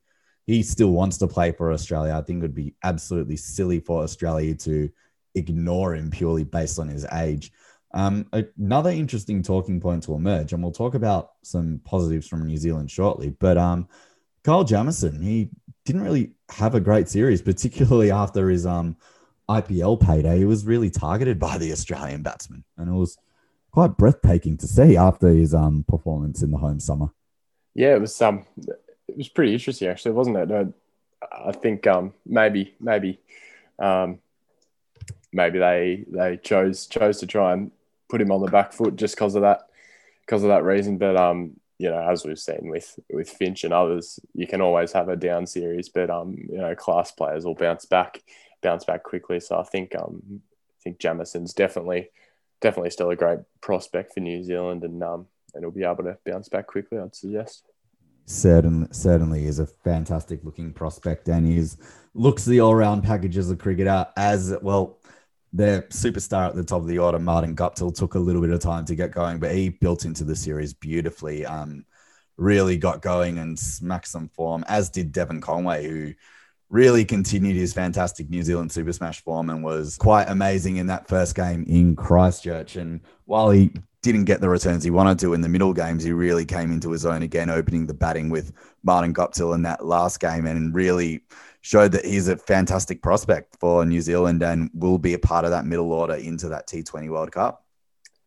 [0.47, 2.15] he still wants to play for Australia.
[2.15, 4.89] I think it would be absolutely silly for Australia to
[5.35, 7.53] ignore him purely based on his age.
[7.93, 12.57] Um, another interesting talking point to emerge, and we'll talk about some positives from New
[12.57, 13.37] Zealand shortly.
[13.39, 13.89] But um,
[14.47, 15.51] Kyle Jamieson, he
[15.85, 18.97] didn't really have a great series, particularly after his um,
[19.49, 20.39] IPL payday.
[20.39, 23.19] He was really targeted by the Australian batsman, and it was
[23.73, 27.09] quite breathtaking to see after his um, performance in the home summer.
[27.75, 28.47] Yeah, it was um,
[29.09, 30.75] it was pretty interesting actually, wasn't it?
[31.33, 33.19] I think um, maybe maybe
[33.81, 34.21] um,
[35.33, 37.73] maybe they they chose chose to try and
[38.09, 39.67] put him on the back foot just because of that
[40.21, 40.99] because of that reason.
[40.99, 44.93] But um, you know, as we've seen with with Finch and others, you can always
[44.93, 48.23] have a down series, but um, you know, class players will bounce back,
[48.63, 49.41] bounce back quickly.
[49.41, 50.23] So I think um,
[50.81, 52.11] I think Jamieson's definitely
[52.61, 56.19] definitely still a great prospect for New Zealand, and um, and he'll be able to
[56.25, 56.99] bounce back quickly.
[56.99, 57.65] I'd suggest.
[58.29, 61.77] Certainly, certainly is a fantastic looking prospect, and is
[62.15, 64.07] looks the all round package as a cricketer.
[64.17, 64.99] As well,
[65.57, 68.61] their superstar at the top of the order, Martin Guptill, took a little bit of
[68.61, 71.47] time to get going, but he built into the series beautifully.
[71.47, 71.85] Um,
[72.37, 76.13] really got going and smacked some form, as did Devon Conway, who
[76.69, 81.09] really continued his fantastic New Zealand Super Smash form and was quite amazing in that
[81.09, 82.77] first game in Christchurch.
[82.77, 86.13] And while he didn't get the returns he wanted to in the middle games, he
[86.13, 90.21] really came into his own again, opening the batting with Martin Guptill in that last
[90.21, 91.23] game and really
[91.67, 95.51] showed that he's a fantastic prospect for New Zealand and will be a part of
[95.51, 97.65] that middle order into that T20 World Cup.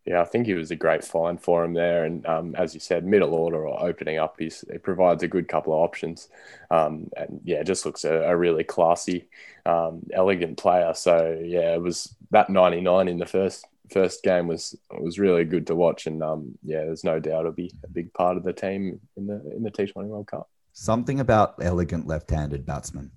[0.06, 2.04] Yeah, I think he was a great find for him there.
[2.04, 5.48] And um, as you said, middle order or opening up, he's, he provides a good
[5.48, 6.28] couple of options.
[6.70, 9.30] Um, and yeah, just looks a, a really classy,
[9.66, 10.94] um, elegant player.
[10.94, 15.66] So yeah, it was that 99 in the first first game was was really good
[15.68, 16.08] to watch.
[16.08, 19.28] And um, yeah, there's no doubt it'll be a big part of the team in
[19.28, 20.50] the in the T20 World Cup.
[20.74, 23.12] Something about elegant left-handed batsmen.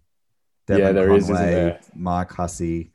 [0.66, 1.80] Devon yeah, there Conway, is, there?
[1.94, 2.92] Mark Hussey,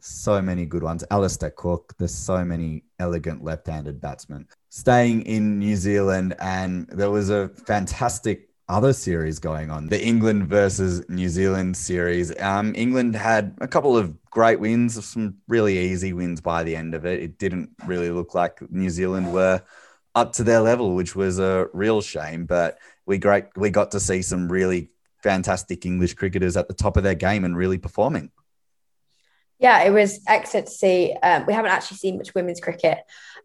[0.00, 1.04] so many good ones.
[1.10, 4.46] Alastair Cook, there's so many elegant left-handed batsmen.
[4.68, 10.46] Staying in New Zealand, and there was a fantastic other series going on, the England
[10.46, 12.38] versus New Zealand series.
[12.40, 16.94] Um, England had a couple of great wins, some really easy wins by the end
[16.94, 17.20] of it.
[17.20, 19.62] It didn't really look like New Zealand were
[20.14, 22.46] up to their level, which was a real shame.
[22.46, 24.90] But we great we got to see some really
[25.22, 28.30] fantastic English cricketers at the top of their game and really performing.
[29.58, 31.14] Yeah, it was excellent to see.
[31.22, 32.98] Um, we haven't actually seen much women's cricket,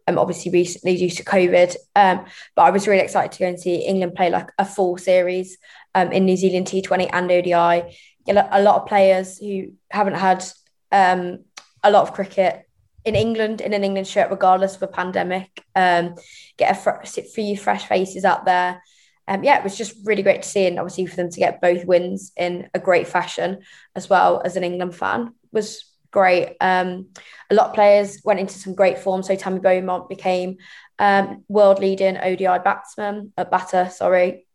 [0.06, 1.76] um, obviously recently due to COVID.
[1.94, 4.96] Um, but I was really excited to go and see England play like a full
[4.96, 5.58] series
[5.94, 7.98] um, in New Zealand T20 and ODI.
[8.24, 10.42] Get a lot of players who haven't had
[10.90, 11.44] um,
[11.82, 12.66] a lot of cricket
[13.04, 15.62] in England in an England shirt, regardless of a pandemic.
[15.74, 16.14] Um,
[16.56, 18.82] get a fr- few fresh faces out there
[19.28, 21.60] um, yeah, it was just really great to see, and obviously for them to get
[21.60, 23.58] both wins in a great fashion
[23.94, 26.56] as well as an England fan was great.
[26.60, 27.08] Um,
[27.50, 29.22] a lot of players went into some great form.
[29.22, 30.56] So Tammy Beaumont became
[30.98, 34.45] um, world leading ODI batsman, a batter, sorry,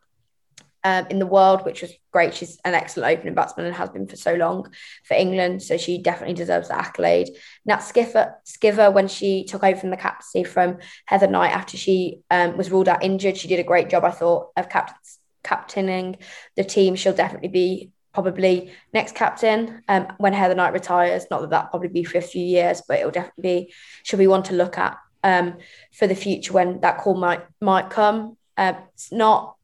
[0.83, 2.33] um, in the world, which was great.
[2.33, 4.71] She's an excellent opening batsman and has been for so long
[5.03, 5.61] for England.
[5.61, 7.29] So she definitely deserves the accolade.
[7.65, 12.21] Nat Skiffer, Sciver, when she took over from the captaincy from Heather Knight after she
[12.31, 14.97] um, was ruled out injured, she did a great job, I thought, of cap-
[15.43, 16.17] captaining
[16.55, 16.95] the team.
[16.95, 21.25] She'll definitely be probably next captain um, when Heather Knight retires.
[21.31, 24.27] Not that that probably be for a few years, but it'll definitely be, she'll be
[24.27, 25.57] one to look at um,
[25.93, 28.37] for the future when that call might might come.
[28.57, 29.55] Uh, it's not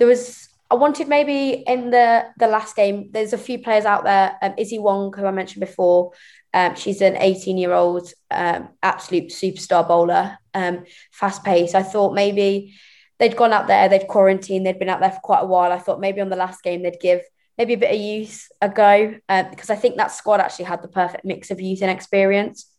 [0.00, 3.10] there was I wanted maybe in the the last game.
[3.12, 4.36] There's a few players out there.
[4.42, 6.12] Um, Issy Wong, who I mentioned before,
[6.54, 11.74] um, she's an 18 year old um, absolute superstar bowler, um, fast pace.
[11.74, 12.74] I thought maybe
[13.18, 15.70] they'd gone out there, they'd quarantined, they'd been out there for quite a while.
[15.70, 17.20] I thought maybe on the last game they'd give
[17.58, 20.82] maybe a bit of youth a go uh, because I think that squad actually had
[20.82, 22.69] the perfect mix of youth and experience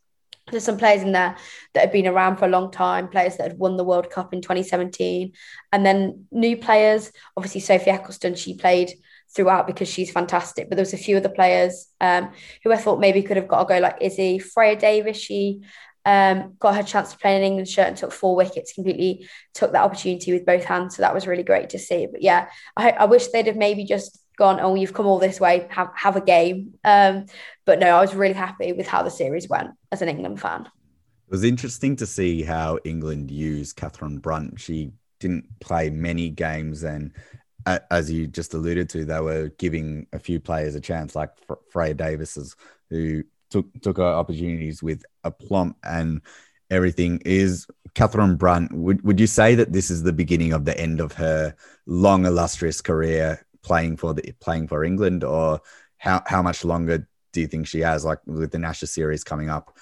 [0.49, 1.36] there's some players in there
[1.73, 4.34] that have been around for a long time, players that had won the World Cup
[4.34, 5.34] in 2017,
[5.71, 7.12] and then new players.
[7.38, 8.91] Obviously, Sophie Ecclestone, she played
[9.36, 10.69] throughout because she's fantastic.
[10.69, 12.32] But there was a few other players um,
[12.63, 15.21] who I thought maybe could have got a go, like Issy, Freya Davies.
[15.21, 15.62] She
[16.06, 18.73] um, got her chance to play in an England shirt and took four wickets.
[18.73, 20.95] Completely took that opportunity with both hands.
[20.95, 22.08] So that was really great to see.
[22.12, 25.39] But yeah, I, I wish they'd have maybe just gone, oh, you've come all this
[25.39, 26.73] way, have have a game.
[26.84, 27.27] Um,
[27.63, 30.62] but no, I was really happy with how the series went as an England fan.
[30.62, 34.60] It was interesting to see how England used Catherine Brunt.
[34.60, 37.12] She didn't play many games, and
[37.67, 41.30] as you just alluded to, they were giving a few players a chance, like
[41.69, 42.56] Freya Davies's,
[42.89, 46.19] who took took her opportunities with aplomb and
[46.71, 47.21] everything.
[47.25, 48.73] Is Catherine Brunt?
[48.73, 52.25] Would would you say that this is the beginning of the end of her long,
[52.25, 55.62] illustrious career playing for the playing for England, or
[55.97, 58.06] how how much longer do you think she has?
[58.06, 59.78] Like with the Ashes series coming up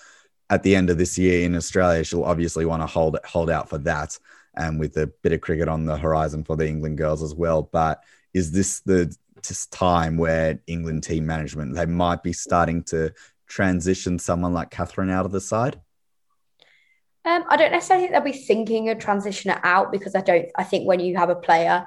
[0.49, 3.69] at the end of this year in Australia, she'll obviously want to hold hold out
[3.69, 4.17] for that,
[4.55, 7.63] and with a bit of cricket on the horizon for the England girls as well.
[7.63, 9.15] But is this the
[9.71, 13.13] time where England team management they might be starting to
[13.47, 15.79] transition someone like Catherine out of the side?
[17.25, 20.47] Um, I don't necessarily think they'll be thinking of transition it out because I don't.
[20.57, 21.85] I think when you have a player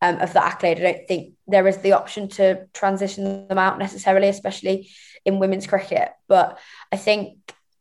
[0.00, 0.78] um, of the accolade.
[0.78, 4.90] I don't think there is the option to transition them out necessarily, especially
[5.24, 6.10] in women's cricket.
[6.28, 6.58] But
[6.92, 7.38] I think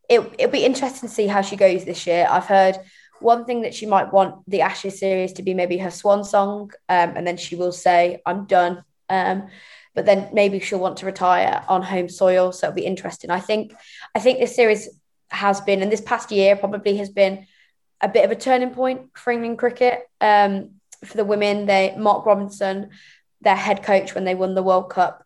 [0.10, 2.28] it, it'll be interesting to see how she goes this year.
[2.30, 2.78] I've heard
[3.19, 6.71] one thing that she might want the Ashes series to be maybe her swan song,
[6.89, 9.47] um, and then she will say, "I'm done." Um,
[9.95, 13.30] but then maybe she'll want to retire on home soil, so it'll be interesting.
[13.30, 13.73] I think,
[14.15, 14.89] I think this series
[15.30, 17.45] has been, and this past year probably has been
[18.02, 20.02] a bit of a turning point for England cricket.
[20.19, 22.89] Um, for the women, they Mark Robinson,
[23.41, 25.25] their head coach when they won the World Cup,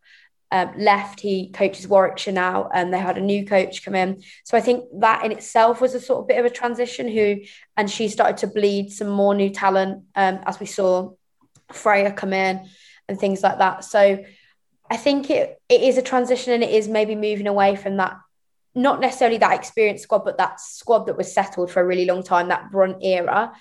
[0.51, 1.19] um, left.
[1.19, 4.23] He coaches Warwickshire now, and they had a new coach come in.
[4.43, 7.07] So I think that in itself was a sort of bit of a transition.
[7.07, 7.41] Who
[7.75, 11.11] and she started to bleed some more new talent, um, as we saw
[11.71, 12.67] Freya come in
[13.07, 13.83] and things like that.
[13.83, 14.23] So
[14.89, 18.17] I think it it is a transition, and it is maybe moving away from that.
[18.73, 22.23] Not necessarily that experienced squad, but that squad that was settled for a really long
[22.23, 23.51] time, that Brunt era.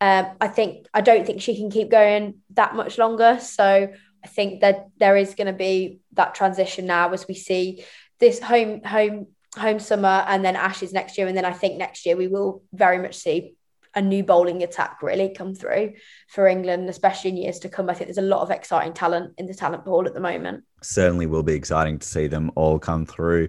[0.00, 3.38] Um, I think I don't think she can keep going that much longer.
[3.40, 3.92] So
[4.24, 7.84] I think that there is going to be that transition now as we see
[8.18, 12.06] this home home home summer and then Ashes next year, and then I think next
[12.06, 13.56] year we will very much see
[13.94, 15.94] a new bowling attack really come through
[16.28, 17.90] for England, especially in years to come.
[17.90, 20.64] I think there's a lot of exciting talent in the talent pool at the moment.
[20.80, 23.48] Certainly will be exciting to see them all come through.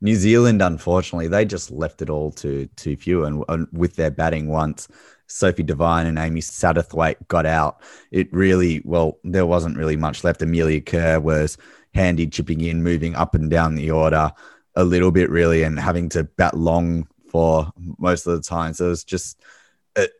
[0.00, 4.10] New Zealand, unfortunately, they just left it all to too few, and, and with their
[4.10, 4.88] batting once
[5.26, 10.42] Sophie Devine and Amy Satterthwaite got out, it really, well, there wasn't really much left.
[10.42, 11.58] Amelia Kerr was
[11.94, 14.30] handy chipping in, moving up and down the order
[14.74, 18.72] a little bit, really, and having to bat long for most of the time.
[18.74, 19.42] So it's just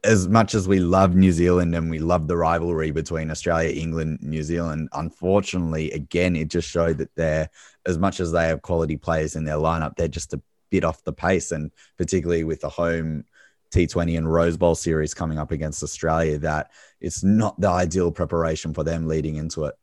[0.05, 4.21] as much as we love New Zealand and we love the rivalry between Australia, England,
[4.23, 7.51] New Zealand, unfortunately, again, it just showed that they're,
[7.85, 10.41] as much as they have quality players in their lineup, they're just a
[10.71, 11.53] bit off the pace.
[11.53, 13.25] And particularly with the home
[13.71, 18.75] T20 and Rose Bowl series coming up against Australia that it's not the ideal preparation
[18.75, 19.75] for them leading into it.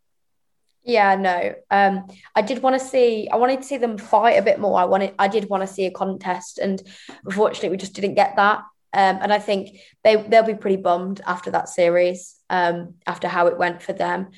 [0.83, 1.55] Yeah, no.
[1.71, 3.29] Um, I did want to see.
[3.29, 4.77] I wanted to see them fight a bit more.
[4.77, 5.13] I wanted.
[5.17, 6.81] I did want to see a contest, and
[7.23, 8.59] unfortunately, we just didn't get that.
[8.93, 13.47] Um, and I think they they'll be pretty bummed after that series, um, after how
[13.47, 14.31] it went for them.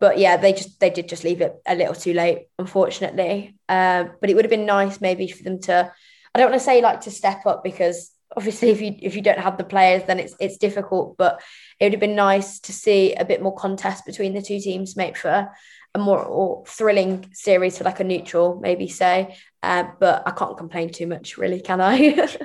[0.00, 3.54] But yeah, they just they did just leave it a little too late, unfortunately.
[3.68, 5.92] Uh, but it would have been nice maybe for them to.
[6.34, 9.22] I don't want to say like to step up because obviously if you if you
[9.22, 11.40] don't have the players then it's it's difficult but
[11.80, 14.96] it would have been nice to see a bit more contest between the two teams
[14.96, 15.48] make for
[15.94, 19.36] a more thrilling series for like a neutral maybe say.
[19.62, 22.28] Uh, but I can't complain too much really can I?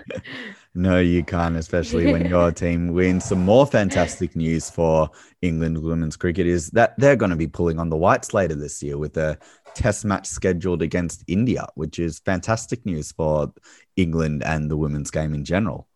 [0.76, 3.26] No you can't especially when your team wins.
[3.26, 5.10] Some more fantastic news for
[5.42, 8.82] England women's cricket is that they're going to be pulling on the whites later this
[8.84, 9.38] year with a
[9.76, 13.54] test match scheduled against India which is fantastic news for
[13.96, 15.88] England and the women's game in general.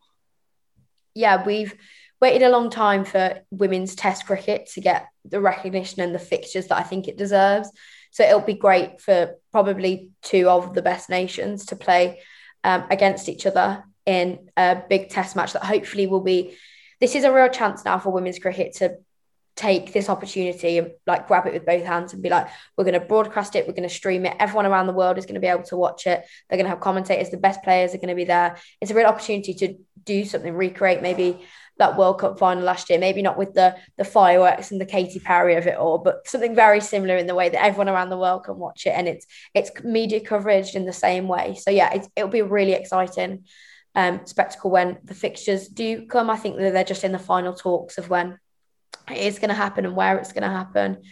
[1.16, 1.76] Yeah, we've
[2.22, 6.68] waited a long time for women's test cricket to get the recognition and the fixtures
[6.68, 7.70] that I think it deserves.
[8.12, 12.22] So it'll be great for probably two of the best nations to play
[12.64, 16.56] um, against each other in a big test match that hopefully will be.
[17.02, 18.98] This is a real chance now for women's cricket to
[19.56, 23.00] take this opportunity and like grab it with both hands and be like, we're going
[23.00, 24.36] to broadcast it, we're going to stream it.
[24.40, 26.26] Everyone around the world is going to be able to watch it.
[26.50, 28.58] They're going to have commentators, the best players are going to be there.
[28.82, 31.40] It's a real opportunity to do something, recreate maybe
[31.78, 35.20] that World Cup final last year, maybe not with the the fireworks and the Katy
[35.20, 38.18] Perry of it all, but something very similar in the way that everyone around the
[38.18, 41.56] world can watch it and it's it's media coverage in the same way.
[41.60, 43.46] So yeah, it'll be a really exciting
[43.96, 46.30] um, spectacle when the fixtures do come.
[46.30, 48.40] I think that they're just in the final talks of when
[49.10, 51.04] it is going to happen and where it's going to happen.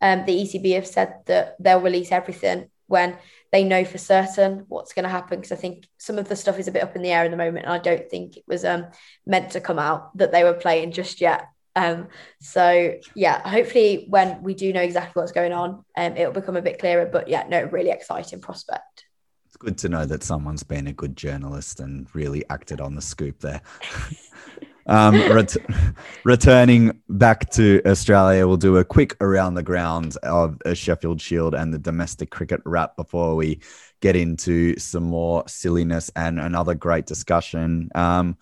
[0.00, 3.18] Um, the ECB have said that they'll release everything when
[3.52, 5.38] they know for certain what's going to happen.
[5.38, 7.30] Because I think some of the stuff is a bit up in the air in
[7.30, 8.86] the moment, and I don't think it was um,
[9.26, 11.48] meant to come out that they were playing just yet.
[11.76, 12.08] Um,
[12.40, 16.62] so yeah, hopefully when we do know exactly what's going on, um, it'll become a
[16.62, 17.06] bit clearer.
[17.06, 19.04] But yeah, no, really exciting prospect.
[19.46, 23.02] It's good to know that someone's been a good journalist and really acted on the
[23.02, 23.62] scoop there.
[24.88, 25.56] Um, ret-
[26.24, 31.54] returning back to Australia, we'll do a quick around the grounds of a Sheffield Shield
[31.54, 33.60] and the domestic cricket wrap before we
[34.00, 37.90] get into some more silliness and another great discussion.
[37.94, 38.36] Um,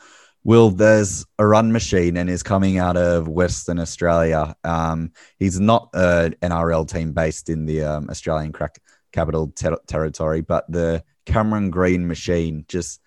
[0.45, 4.55] Will, there's a run machine and is coming out of Western Australia.
[4.62, 5.11] Um,
[5.41, 8.79] he's not an NRL team based in the um, Australian crack
[9.11, 13.01] capital ter- territory, but the Cameron Green machine just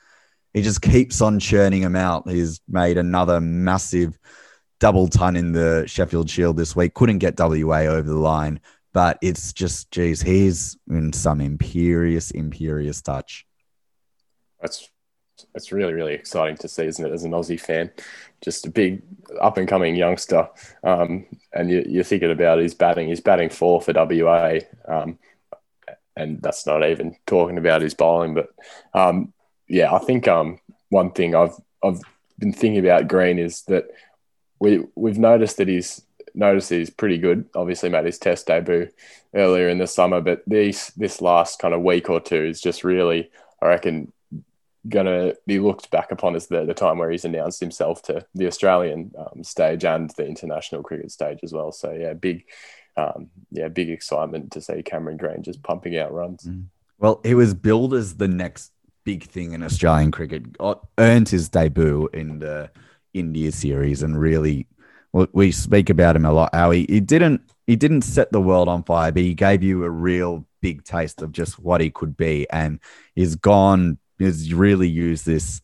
[0.59, 2.29] he just keeps on churning them out.
[2.29, 4.19] He's made another massive
[4.81, 6.93] double ton in the Sheffield Shield this week.
[6.95, 8.59] Couldn't get WA over the line,
[8.91, 13.45] but it's just, geez, he's in some imperious, imperious touch.
[14.59, 14.89] That's
[15.55, 17.13] it's really, really exciting to see, isn't it?
[17.13, 17.89] As an Aussie fan,
[18.41, 19.01] just a big
[19.39, 20.49] up and coming youngster.
[20.83, 23.07] Um, and you, are thinking about his batting.
[23.07, 24.59] He's batting four for WA.
[24.85, 25.19] Um,
[26.17, 28.49] and that's not even talking about his bowling, but
[28.93, 29.31] um,
[29.69, 30.59] yeah, I think um,
[30.89, 32.01] one thing I've I've
[32.37, 33.87] been thinking about Green is that
[34.59, 36.01] we we've noticed that he's
[36.33, 37.45] noticed he's pretty good.
[37.55, 38.89] Obviously, made his Test debut
[39.33, 42.83] earlier in the summer, but this this last kind of week or two is just
[42.83, 43.29] really,
[43.61, 44.11] I reckon,
[44.89, 48.47] to be looked back upon as the, the time where he's announced himself to the
[48.47, 51.71] Australian um, stage and the international cricket stage as well.
[51.71, 52.45] So yeah, big,
[52.97, 56.43] um, yeah, big excitement to see Cameron Green just pumping out runs.
[56.43, 56.65] Mm.
[56.97, 58.71] Well, he was billed as the next
[59.03, 60.43] big thing in Australian cricket.
[60.59, 62.69] Oh, earned his debut in the
[63.13, 64.67] India series and really
[65.11, 66.53] we speak about him a lot.
[66.53, 69.83] How he, he didn't he didn't set the world on fire, but he gave you
[69.83, 72.79] a real big taste of just what he could be, and
[73.15, 73.97] he's gone.
[74.17, 75.61] He's really used this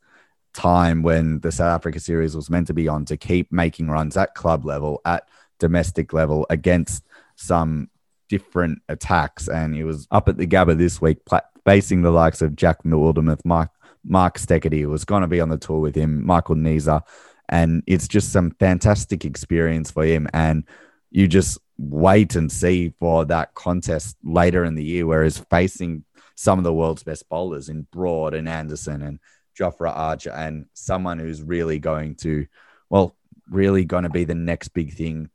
[0.54, 4.18] time when the South Africa series was meant to be on to keep making runs
[4.18, 5.28] at club level, at
[5.60, 7.04] domestic level against
[7.36, 7.90] some
[8.30, 9.48] different attacks.
[9.48, 11.20] And he was up at the Gabba this week,
[11.66, 13.70] facing the likes of Jack Wildermuth, Mark
[14.08, 17.02] Mark Steketee was going to be on the tour with him, Michael Neser,
[17.50, 20.28] and it's just some fantastic experience for him.
[20.34, 20.64] And
[21.10, 26.06] you just wait and see for that contest later in the year, whereas facing
[26.36, 29.20] some of the world's best bowlers in Broad and Anderson and
[29.58, 32.46] Jofra Archer and someone who's really going to,
[32.90, 33.16] well,
[33.50, 35.30] really going to be the next big thing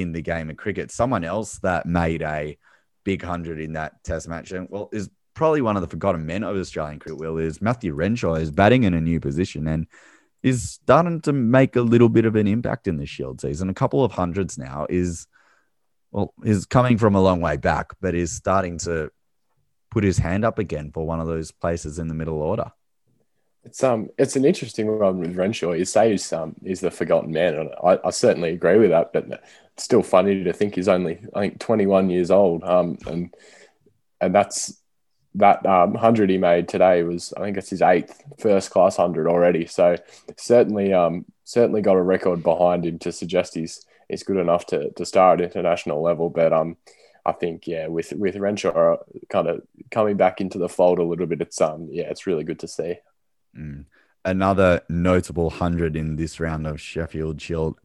[0.00, 0.90] in the game of cricket.
[0.90, 2.56] Someone else that made a
[3.04, 6.42] big hundred in that test match and well is probably one of the forgotten men
[6.42, 7.18] of Australian cricket.
[7.18, 9.86] Will is Matthew Renshaw is batting in a new position and
[10.42, 13.70] is starting to make a little bit of an impact in the Shield season.
[13.70, 15.26] A couple of hundreds now is,
[16.10, 19.10] well, is coming from a long way back, but is starting to
[19.90, 22.72] put his hand up again for one of those places in the middle order.
[23.64, 25.72] It's um, it's an interesting one with Renshaw.
[25.72, 29.12] You say he's um, he's the forgotten man, and I, I certainly agree with that.
[29.12, 29.42] But
[29.74, 32.64] it's still funny to think he's only I think 21 years old.
[32.64, 33.34] Um, and
[34.20, 34.80] and that's
[35.34, 39.28] that um, hundred he made today was, I think it's his eighth first class hundred
[39.28, 39.66] already.
[39.66, 39.96] So
[40.36, 44.90] certainly, um, certainly got a record behind him to suggest he's he's good enough to
[44.90, 46.30] to start at international level.
[46.30, 46.76] But um,
[47.24, 48.96] I think yeah, with with Renshaw
[49.28, 52.44] kind of coming back into the fold a little bit, it's um, yeah, it's really
[52.44, 52.96] good to see.
[53.56, 53.86] Mm.
[54.24, 57.78] Another notable hundred in this round of Sheffield Shield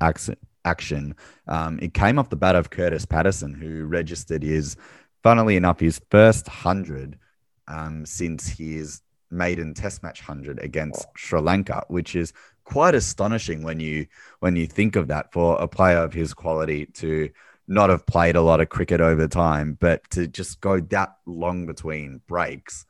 [0.65, 1.15] action.
[1.47, 4.75] Um, it came off the bat of Kurtis Patterson, who registered his,
[5.21, 7.17] funnily enough, his first hundred
[7.67, 9.01] um, since his
[9.31, 12.33] maiden Test match hundred against Sri Lanka, which is
[12.63, 14.07] quite astonishing when you
[14.39, 17.29] when you think of that for a player of his quality to
[17.67, 21.65] not have played a lot of cricket over time, but to just go that long
[21.65, 22.85] between breaks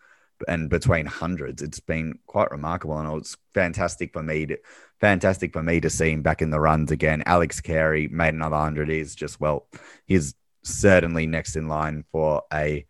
[0.48, 4.58] and between hundreds, it's been quite remarkable, and it's fantastic for me to
[5.00, 7.24] fantastic for me to see him back in the runs again.
[7.26, 8.90] Alex Carey made another hundred.
[8.90, 9.68] He's just well,
[10.06, 12.86] he's certainly next in line for a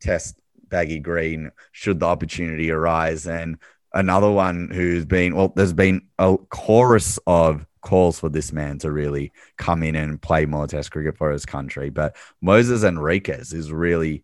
[0.00, 3.26] test baggy green should the opportunity arise.
[3.26, 3.58] And
[3.92, 8.90] another one who's been, well, there's been a chorus of calls for this man to
[8.90, 11.90] really come in and play more test cricket for his country.
[11.90, 14.22] But Moises Henriques is really,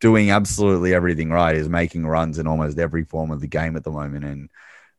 [0.00, 1.56] doing absolutely everything right.
[1.56, 4.24] He's making runs in almost every form of the game at the moment.
[4.24, 4.50] And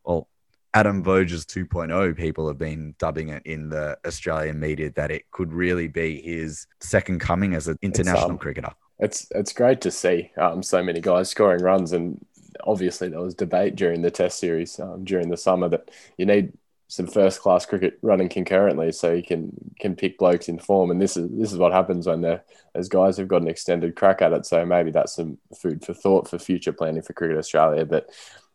[0.03, 0.27] well,
[0.73, 5.53] Adam Voges 2.0, people have been dubbing it in the Australian media that it could
[5.53, 10.31] really be his second coming as an international um, cricketer it's it's great to see
[10.37, 12.23] um, so many guys scoring runs, and
[12.63, 16.51] obviously there was debate during the Test series um, during the summer that you need
[16.89, 20.99] some first class cricket running concurrently, so you can can pick blokes in form, and
[20.99, 24.33] this is this is what happens when there's guys who've got an extended crack at
[24.33, 24.45] it.
[24.45, 28.09] So maybe that's some food for thought for future planning for Cricket Australia, but.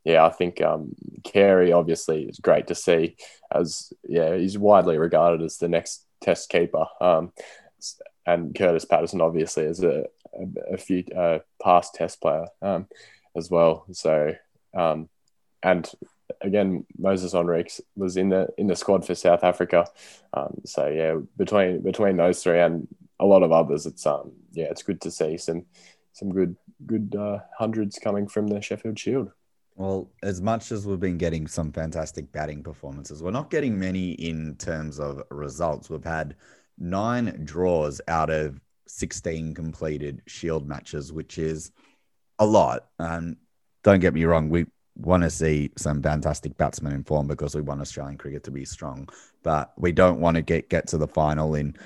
[0.06, 3.16] Yeah, I think um, Carey obviously is great to see,
[3.50, 6.84] as yeah he's widely regarded as the next Test keeper.
[7.00, 7.32] Um,
[8.26, 10.04] and Kurtis Patterson obviously is a,
[10.34, 12.86] a, a few uh, past Test player um,
[13.34, 13.86] as well.
[13.92, 14.34] So
[14.74, 15.08] um,
[15.62, 15.90] and
[16.44, 19.86] again, Moises Henriques was in the in the squad for South Africa.
[20.32, 22.86] Um, so yeah, between between those three and
[23.18, 25.64] a lot of others, it's um yeah, it's good to see some
[26.12, 29.30] some good good uh, hundreds coming from the Sheffield Shield.
[29.76, 34.12] Well, as much as we've been getting some fantastic batting performances, we're not getting many
[34.12, 35.90] in terms of results.
[35.90, 36.36] We've had
[36.78, 41.72] nine draws out of 16 completed Shield matches, which is
[42.38, 42.86] a lot.
[43.00, 43.36] And
[43.82, 44.66] don't get me wrong, we
[44.96, 48.64] want to see some fantastic batsmen in form because we want Australian cricket to be
[48.64, 49.08] strong,
[49.42, 51.76] but we don't want to get get to the final in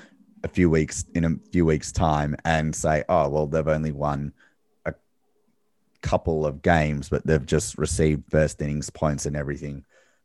[0.43, 4.31] a few weeks in a few weeks time and say, oh well, they've only won
[4.85, 4.93] a
[6.01, 9.83] couple of games, but they've just received first innings points and everything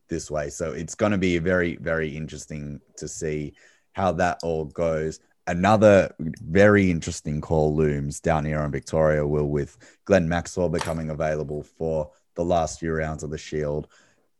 [0.08, 0.50] this way.
[0.50, 3.54] So it's going to be very very interesting to see
[3.92, 5.20] how that all goes.
[5.46, 11.62] Another very interesting call looms down here in Victoria, will with Glenn Maxwell becoming available
[11.62, 13.88] for the last few rounds of the Shield.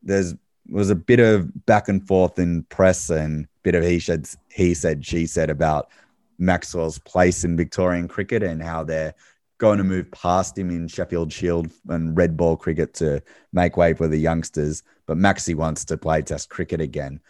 [0.03, 0.35] There's
[0.71, 4.75] was a bit of back and forth in press and bit of he said he
[4.75, 5.91] said she said about
[6.39, 9.15] Maxwell's place in Victorian cricket and how they're
[9.59, 13.23] going to move past him in Sheffield Shield and red ball cricket to
[13.53, 14.83] make way for the youngsters.
[15.07, 17.21] But Maxi wants to play Test cricket again.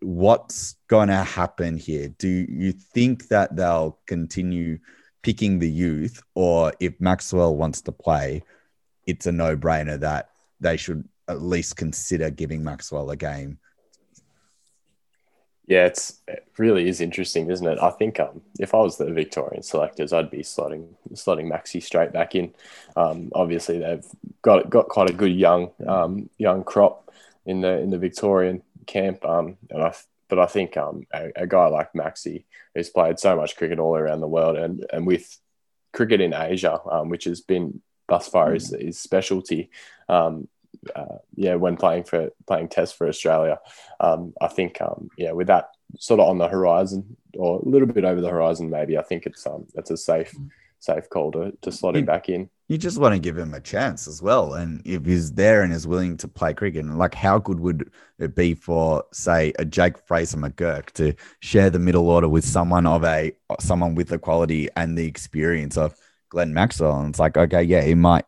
[0.00, 2.08] What's going to happen here?
[2.08, 4.78] Do you think that they'll continue
[5.22, 8.42] picking the youth, or if Maxwell wants to play,
[9.06, 10.30] it's a no brainer that
[10.60, 13.58] they should at least consider giving Maxwell a game
[15.66, 17.78] yeah, it's it really is interesting, isn't it?
[17.80, 22.12] I think um, if I was the Victorian selectors, I'd be slotting slotting Maxi straight
[22.12, 22.54] back in.
[22.94, 24.06] Um, obviously, they've
[24.42, 27.10] got got quite a good young um, young crop
[27.46, 29.92] in the in the Victorian camp, um, and I
[30.28, 32.44] but I think um, a, a, guy like Maxi
[32.74, 35.36] who's played so much cricket all around the world, and and with
[35.92, 39.70] cricket in Asia, um, which has been thus far is his specialty.
[40.08, 40.48] Um,
[40.94, 43.58] uh, yeah, when playing for playing Test for Australia,
[44.00, 47.88] um, I think um, yeah, with that sort of on the horizon or a little
[47.88, 50.34] bit over the horizon, maybe I think it's um it's a safe
[50.78, 52.48] safe call to, to slot him back in.
[52.68, 55.72] You just want to give him a chance as well, and if he's there and
[55.72, 59.98] is willing to play cricket, like how good would it be for say a Jake
[59.98, 64.68] Fraser McGurk to share the middle order with someone of a someone with the quality
[64.76, 65.94] and the experience of
[66.36, 67.00] Glenn Maxwell?
[67.00, 68.26] And it's like okay, yeah, he might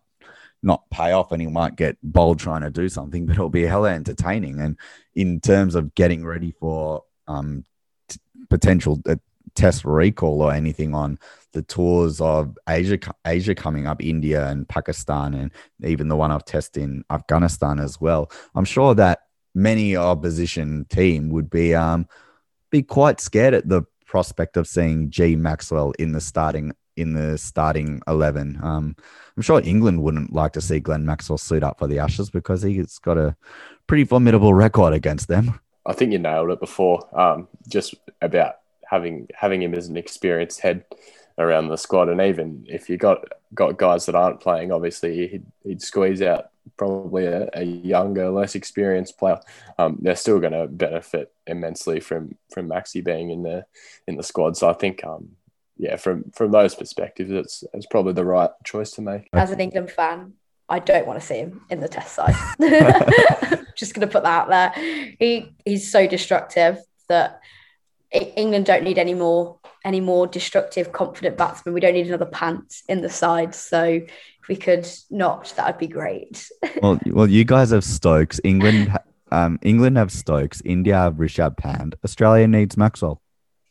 [0.62, 3.66] not pay off and he might get bold trying to do something, but it'll be
[3.66, 4.60] hella entertaining.
[4.60, 4.78] And
[5.14, 7.64] in terms of getting ready for um,
[8.08, 9.16] t- potential uh,
[9.54, 11.18] test recall or anything on
[11.52, 15.52] the tours of Asia, Asia coming up, India and Pakistan, and
[15.84, 19.20] even the one I've tested in Afghanistan as well, I'm sure that
[19.54, 22.08] many opposition team would be um,
[22.70, 27.38] be quite scared at the prospect of seeing G Maxwell in the starting in the
[27.38, 28.58] starting 11.
[28.62, 28.96] Um,
[29.36, 32.62] I'm sure England wouldn't like to see Glenn Maxwell suit up for the Ashes because
[32.62, 33.36] he's got a
[33.86, 35.60] pretty formidable record against them.
[35.86, 37.08] I think you nailed it before.
[37.18, 40.84] Um, just about having having him as an experienced head
[41.38, 43.24] around the squad, and even if you got
[43.54, 48.54] got guys that aren't playing, obviously he'd, he'd squeeze out probably a, a younger, less
[48.54, 49.40] experienced player.
[49.78, 53.64] Um, they're still going to benefit immensely from from Maxi being in the
[54.06, 54.56] in the squad.
[54.56, 55.30] So I think um,
[55.78, 59.28] yeah, from from those perspectives, it's it's probably the right choice to make.
[59.32, 60.34] As an England fan,
[60.68, 62.34] I don't want to see him in the Test side.
[63.76, 64.72] Just going to put that out there.
[65.18, 67.40] He he's so destructive that
[68.10, 71.74] England don't need any more any more destructive, confident batsmen.
[71.74, 73.54] We don't need another pants in the side.
[73.54, 76.50] So if we could not, that would be great.
[76.82, 78.40] well, well, you guys have Stokes.
[78.42, 78.98] England,
[79.30, 80.60] um, England have Stokes.
[80.64, 81.94] India have Rishabh Pant.
[82.04, 83.22] Australia needs Maxwell.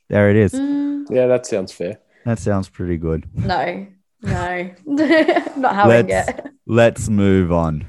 [0.07, 0.53] There it is.
[0.53, 0.76] Mm
[1.09, 1.99] yeah, that sounds fair.
[2.25, 3.25] That sounds pretty good.
[3.35, 3.87] No,
[4.21, 6.45] no, not having let's, it.
[6.65, 7.85] Let's move on.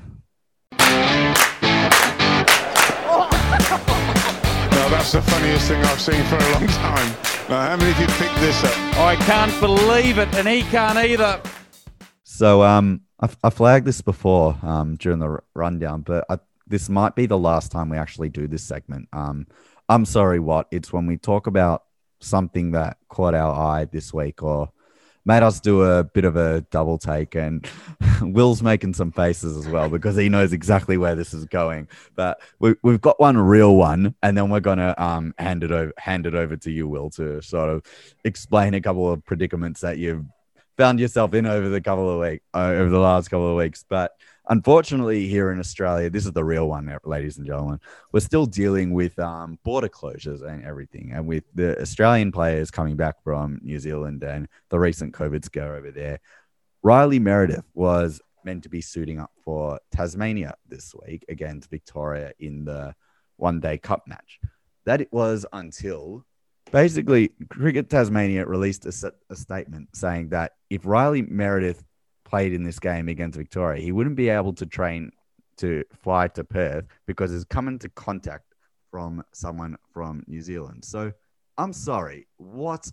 [4.71, 7.17] No, that's the funniest thing I've seen for a long time.
[7.49, 8.99] Now, how many of you picked this up?
[8.99, 11.41] I can't believe it, and he can't either.
[12.23, 17.17] So, um, I, I flagged this before um, during the rundown, but I, this might
[17.17, 19.09] be the last time we actually do this segment.
[19.13, 19.47] Um,
[19.89, 20.69] I'm sorry, what?
[20.71, 21.85] It's when we talk about
[22.21, 24.71] something that caught our eye this week or
[25.25, 27.35] made us do a bit of a double take.
[27.35, 27.69] And
[28.23, 31.89] will's making some faces as well because he knows exactly where this is going.
[32.17, 35.93] But we, we've got one real one and then we're to um, hand it over
[35.99, 37.83] hand it over to you will to sort of
[38.25, 40.25] explain a couple of predicaments that you've
[40.79, 43.85] found yourself in over the couple of week uh, over the last couple of weeks.
[43.87, 44.13] But
[44.51, 47.81] Unfortunately, here in Australia, this is the real one, ladies and gentlemen.
[48.13, 52.97] We're still dealing with um, border closures and everything, and with the Australian players coming
[52.97, 56.21] back from New Zealand and the recent COVID scare over there.
[56.83, 62.65] Riley Meredith was meant to be suiting up for Tasmania this week against Victoria in
[62.65, 62.95] the
[63.37, 64.41] one day cup match.
[64.87, 66.25] That it was until
[66.71, 71.85] basically Cricket Tasmania released a, a, statement saying that if Riley Meredith
[72.29, 75.11] played in this game against Victoria, he wouldn't be able to train
[75.57, 78.55] to fly to Perth because he's come into contact
[78.91, 80.85] from someone from New Zealand.
[80.85, 81.13] So
[81.57, 82.91] I'm sorry, what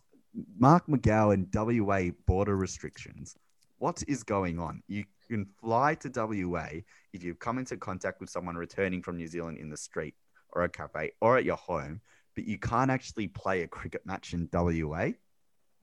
[0.58, 3.36] Mark McGowan WA border restrictions?
[3.78, 4.82] What is going on?
[4.88, 6.68] You can fly to WA
[7.14, 10.16] if you've come into contact with someone returning from New Zealand in the street
[10.54, 12.02] or a cafe or at your home,
[12.36, 15.10] but you can't actually play a cricket match in WA?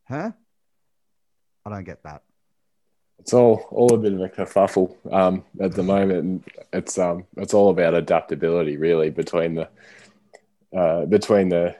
[0.08, 0.32] Huh?
[1.64, 2.22] I don't get that
[3.18, 6.44] it's all all a bit of a kerfuffle um, at the moment.
[6.72, 9.68] It's um it's all about adaptability really between the
[10.76, 11.76] uh, between the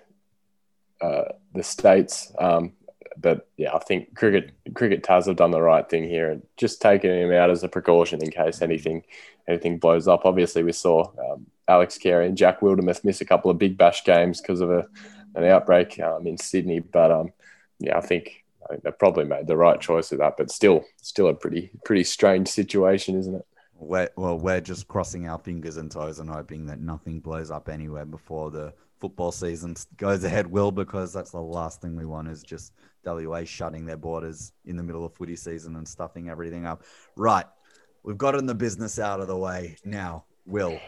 [1.01, 2.33] uh, the states.
[2.39, 2.73] Um,
[3.17, 6.81] but yeah, I think cricket cricket Taz have done the right thing here and just
[6.81, 9.05] taking him out as a precaution in case anything
[9.49, 10.25] anything blows up.
[10.25, 14.05] Obviously, we saw um, Alex Carey and Jack Wildermuth miss a couple of big bash
[14.05, 14.87] games because of a,
[15.35, 16.81] an outbreak um, in Sydney.
[16.81, 17.33] But um,
[17.79, 20.35] yeah, I think, I think they probably made the right choice with that.
[20.37, 23.47] But still, still a pretty pretty strange situation, isn't it?
[23.75, 27.69] We're, well, we're just crossing our fingers and toes and hoping that nothing blows up
[27.69, 32.29] anywhere before the football season goes ahead, Will, because that's the last thing we want
[32.29, 32.73] is just
[33.05, 36.85] WA shutting their borders in the middle of footy season and stuffing everything up.
[37.17, 37.47] Right.
[38.05, 39.77] We've gotten the business out of the way.
[39.85, 40.79] Now, Will,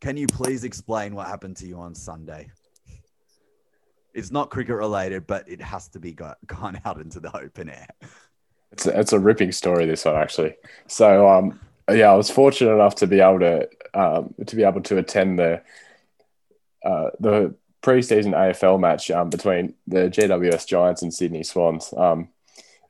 [0.00, 2.50] can you please explain what happened to you on Sunday?
[4.18, 7.70] It's not cricket related, but it has to be got, gone out into the open
[7.70, 7.88] air.
[8.72, 10.56] It's a, it's a ripping story, this one actually.
[10.88, 11.60] So, um,
[11.90, 15.38] yeah, I was fortunate enough to be able to um, to be able to attend
[15.38, 15.62] the
[16.84, 22.28] uh, the preseason AFL match um, between the GWS Giants and Sydney Swans um,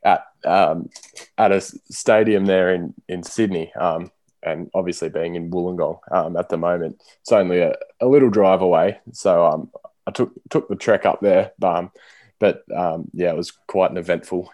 [0.03, 0.91] at um,
[1.37, 4.11] at a stadium there in in Sydney, um,
[4.43, 8.63] and obviously being in Wollongong um, at the moment, it's only a, a little drive
[8.63, 8.99] away.
[9.13, 9.71] So um,
[10.09, 11.93] I took took the trek up there, um,
[12.39, 14.51] but um, yeah, it was quite an eventful.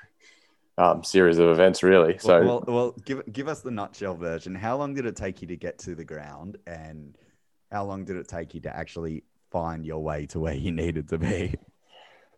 [0.76, 2.18] Um, series of events, really.
[2.18, 4.56] So, well, well, give give us the nutshell version.
[4.56, 7.16] How long did it take you to get to the ground, and
[7.70, 9.22] how long did it take you to actually
[9.54, 11.54] find your way to where you needed to be.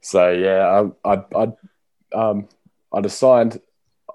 [0.03, 1.53] So yeah, I I I
[2.15, 2.49] um
[2.93, 3.59] I'd assigned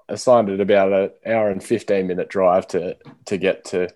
[0.08, 2.96] assigned it about an hour and fifteen minute drive to
[3.26, 3.88] to get to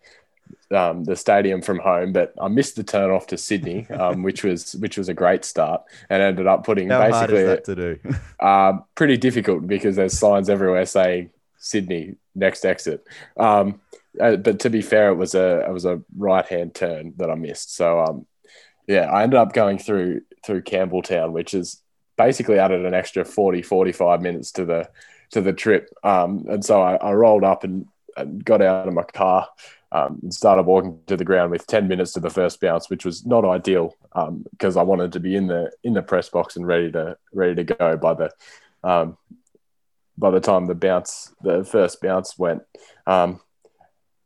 [0.71, 4.43] um, the stadium from home, but I missed the turn off to Sydney, um, which
[4.43, 7.65] was which was a great start, and ended up putting How basically hard is that
[7.65, 8.15] to do.
[8.41, 13.07] uh, pretty difficult because there's signs everywhere saying Sydney next exit.
[13.37, 13.81] Um,
[14.21, 17.31] uh, but to be fair, it was a it was a right hand turn that
[17.31, 18.27] I missed, so um,
[18.87, 21.83] yeah, I ended up going through through Campbelltown, which is
[22.17, 24.89] basically added an extra 40, 45 minutes to the
[25.31, 25.93] to the trip.
[26.05, 27.87] Um, and so I, I rolled up and,
[28.17, 29.49] and, got out of my car
[29.93, 33.24] um, started walking to the ground with 10 minutes to the first bounce, which was
[33.24, 33.95] not ideal
[34.51, 37.16] because um, I wanted to be in the in the press box and ready to
[37.32, 38.30] ready to go by the
[38.82, 39.16] um,
[40.18, 42.62] by the time the bounce the first bounce went.
[43.07, 43.41] Um,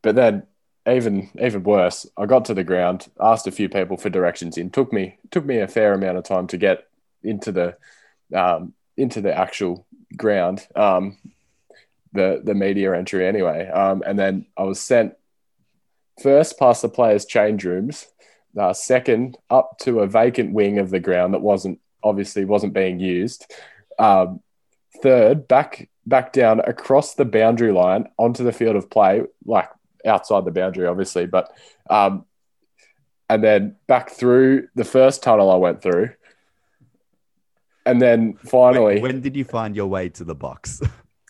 [0.02, 0.44] but then
[0.88, 4.70] even even worse, I got to the ground, asked a few people for directions in.
[4.70, 6.88] took me took me a fair amount of time to get
[7.22, 7.76] into the
[8.34, 9.86] um, into the actual
[10.16, 11.18] ground, um,
[12.12, 13.70] the the media entry anyway.
[13.72, 15.14] And then I was sent
[16.23, 18.07] first past the players' change rooms,
[18.59, 22.99] uh, second up to a vacant wing of the ground that wasn't obviously wasn't being
[22.99, 23.53] used.
[23.99, 24.41] Um,
[25.03, 29.68] third, back back down across the boundary line onto the field of play, like
[30.05, 31.51] outside the boundary, obviously, but
[31.89, 32.25] um,
[33.29, 36.11] and then back through the first tunnel I went through,
[37.87, 40.81] and then finally, when, when did you find your way to the box?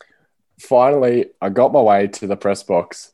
[0.61, 3.13] finally, I got my way to the press box.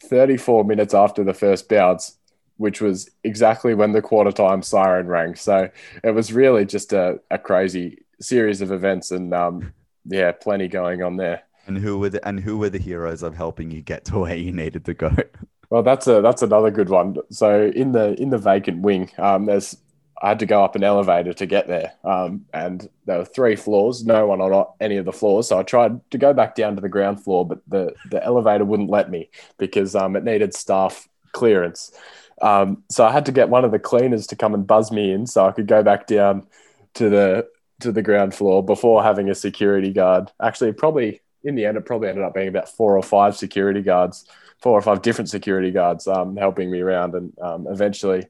[0.00, 2.16] Thirty-four minutes after the first bounce,
[2.56, 5.34] which was exactly when the quarter time siren rang.
[5.34, 5.70] So
[6.04, 9.72] it was really just a, a crazy series of events, and um,
[10.04, 11.42] yeah, plenty going on there.
[11.66, 14.36] And who were the and who were the heroes of helping you get to where
[14.36, 15.14] you needed to go?
[15.68, 17.16] Well, that's a that's another good one.
[17.30, 19.76] So in the in the vacant wing, um, there's
[20.22, 23.56] I had to go up an elevator to get there, um, and there were three
[23.56, 24.04] floors.
[24.04, 25.48] No one on any of the floors.
[25.48, 28.64] So I tried to go back down to the ground floor, but the the elevator
[28.64, 31.92] wouldn't let me because um, it needed staff clearance.
[32.40, 35.12] Um, so I had to get one of the cleaners to come and buzz me
[35.12, 36.46] in, so I could go back down
[36.94, 37.48] to the
[37.80, 40.32] to the ground floor before having a security guard.
[40.40, 43.82] Actually, probably in the end, it probably ended up being about four or five security
[43.82, 44.26] guards,
[44.60, 47.14] four or five different security guards um, helping me around.
[47.14, 48.26] And um, eventually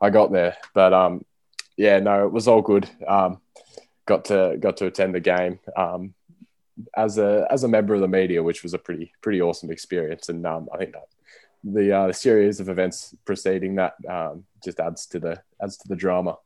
[0.00, 0.56] I got there.
[0.74, 1.24] But um,
[1.80, 2.88] yeah, no, it was all good.
[3.08, 3.40] Um,
[4.04, 6.12] got to got to attend the game um,
[6.94, 10.28] as a as a member of the media, which was a pretty pretty awesome experience.
[10.28, 11.08] And um, I think that
[11.64, 13.94] the uh, the series of events preceding that
[14.62, 16.36] just adds to the adds to the drama.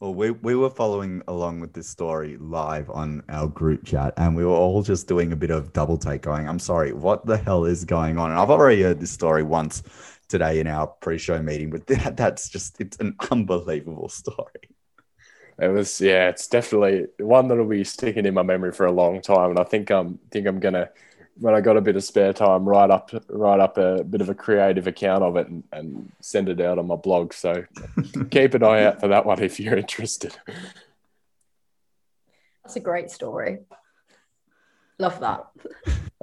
[0.00, 4.34] Well, we, we were following along with this story live on our group chat, and
[4.34, 7.36] we were all just doing a bit of double take going, I'm sorry, what the
[7.36, 8.30] hell is going on?
[8.30, 9.84] And I've already heard this story once
[10.34, 14.68] today in our pre show meeting, but that, that's just, it's an unbelievable story.
[15.60, 19.22] It was, yeah, it's definitely one that'll be sticking in my memory for a long
[19.22, 19.50] time.
[19.50, 20.90] And I think I'm, think I'm going to
[21.36, 24.28] when I got a bit of spare time, write up write up a bit of
[24.28, 27.32] a creative account of it and, and send it out on my blog.
[27.32, 27.64] So
[28.30, 30.36] keep an eye out for that one if you're interested.
[32.62, 33.58] That's a great story.
[34.98, 35.46] Love that.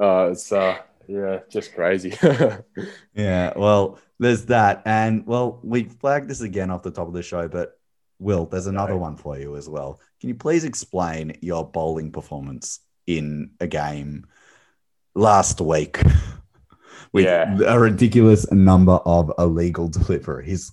[0.01, 0.77] Uh, it's uh,
[1.11, 2.13] yeah, just crazy.
[3.13, 7.23] yeah, well, there's that, and well, we flagged this again off the top of the
[7.23, 7.77] show, but
[8.19, 9.99] Will, there's another one for you as well.
[10.19, 14.27] Can you please explain your bowling performance in a game?
[15.13, 16.01] last week.
[17.13, 17.57] with Yeah.
[17.67, 20.71] a ridiculous number of illegal deliveries.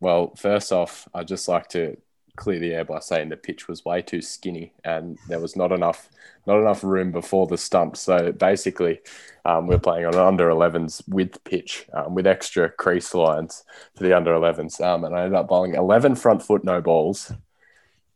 [0.00, 1.96] Well, first off, I'd just like to
[2.38, 5.72] clear the air by saying the pitch was way too skinny and there was not
[5.72, 6.08] enough
[6.46, 8.00] not enough room before the stumps.
[8.00, 9.00] So basically,
[9.44, 13.64] um, we're playing on an under 11s width pitch um, with extra crease lines
[13.94, 14.80] for the under 11s.
[14.80, 17.32] Um, and I ended up bowling 11 front foot no balls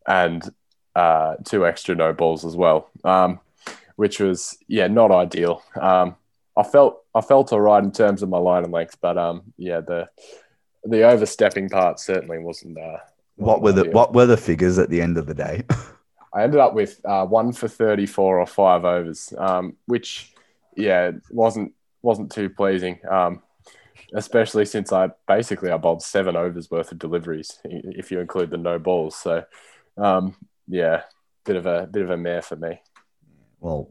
[0.06, 0.42] and
[0.94, 3.38] uh, two extra no balls as well, um,
[3.96, 5.62] which was yeah not ideal.
[5.78, 6.16] Um,
[6.56, 9.42] I felt I felt all right in terms of my line and length, but um,
[9.56, 10.08] yeah the
[10.84, 12.78] the overstepping part certainly wasn't.
[12.78, 12.98] Uh,
[13.36, 15.64] What were the what were the figures at the end of the day?
[16.34, 20.32] I ended up with uh, one for thirty four or five overs, um, which
[20.76, 21.72] yeah wasn't
[22.02, 22.98] wasn't too pleasing.
[23.08, 23.42] Um,
[24.14, 28.58] especially since I basically I bowled seven overs worth of deliveries if you include the
[28.58, 29.16] no balls.
[29.16, 29.44] So
[29.96, 30.36] um,
[30.68, 31.02] yeah,
[31.44, 32.80] bit of a bit of a mare for me.
[33.60, 33.90] Well,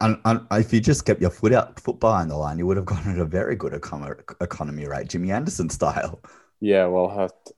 [0.00, 2.76] and, and if you just kept your foot out, foot behind the line, you would
[2.76, 6.20] have gone at a very good economy, economy rate, Jimmy Anderson style.
[6.60, 7.08] Yeah, well,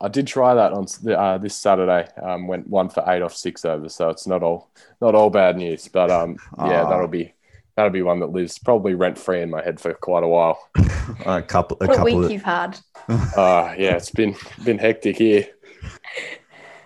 [0.00, 2.06] I, I did try that on the- uh, this Saturday.
[2.22, 4.70] Um, went one for eight off six overs, so it's not all
[5.00, 5.88] not all bad news.
[5.88, 6.90] But um, yeah, Ah.
[6.90, 7.32] that'll be
[7.76, 10.58] that'll be one that lives probably rent free in my head for quite a while.
[11.26, 12.14] A couple, a What a couple.
[12.18, 12.78] week Of, you've had.
[13.08, 15.46] Uh, yeah, it's been been hectic here.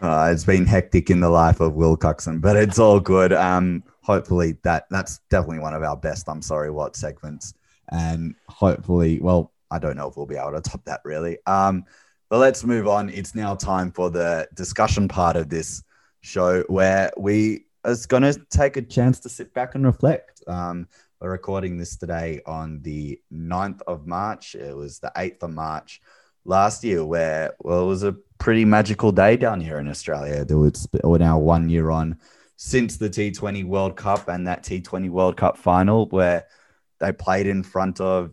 [0.00, 3.32] uh, it's been hectic in the life of Will Cuckson, but it's all good.
[3.32, 6.28] Um, hopefully that that's definitely one of our best.
[6.28, 7.54] I'm sorry, what segments,
[7.90, 11.38] and hopefully, well, I don't know if we'll be able to top that really.
[11.46, 11.84] Um,
[12.34, 13.10] but let's move on.
[13.10, 15.84] It's now time for the discussion part of this
[16.20, 20.42] show where we is going to take a chance to sit back and reflect.
[20.48, 20.88] Um,
[21.20, 24.56] we're recording this today on the 9th of March.
[24.56, 26.02] It was the 8th of March
[26.44, 30.44] last year where, well, it was a pretty magical day down here in Australia.
[30.44, 32.18] There was, we're now one year on
[32.56, 36.46] since the T20 World Cup and that T20 World Cup final where
[36.98, 38.32] they played in front of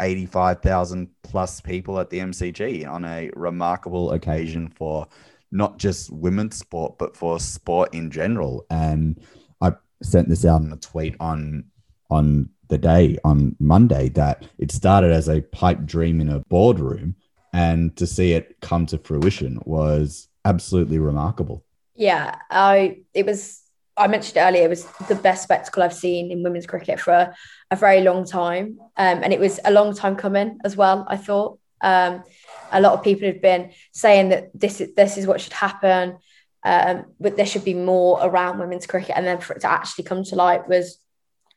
[0.00, 5.06] 85,000 plus people at the MCG on a remarkable occasion for
[5.50, 8.66] not just women's sport, but for sport in general.
[8.70, 9.20] And
[9.60, 9.72] I
[10.02, 11.64] sent this out in a tweet on
[12.10, 17.14] on the day on Monday that it started as a pipe dream in a boardroom,
[17.52, 21.64] and to see it come to fruition was absolutely remarkable.
[21.94, 23.60] Yeah, I it was.
[23.96, 27.32] I mentioned earlier it was the best spectacle I've seen in women's cricket for
[27.74, 31.06] a, very long time, um, and it was a long time coming as well.
[31.08, 32.22] I thought um,
[32.72, 36.18] a lot of people had been saying that this is this is what should happen,
[36.64, 40.04] um, but there should be more around women's cricket, and then for it to actually
[40.04, 40.98] come to light was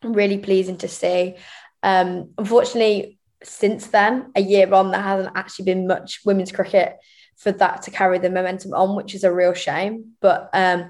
[0.03, 1.35] really pleasing to see.
[1.83, 6.97] Um, unfortunately, since then, a year on, there hasn't actually been much women's cricket
[7.37, 10.13] for that to carry the momentum on, which is a real shame.
[10.21, 10.89] But um,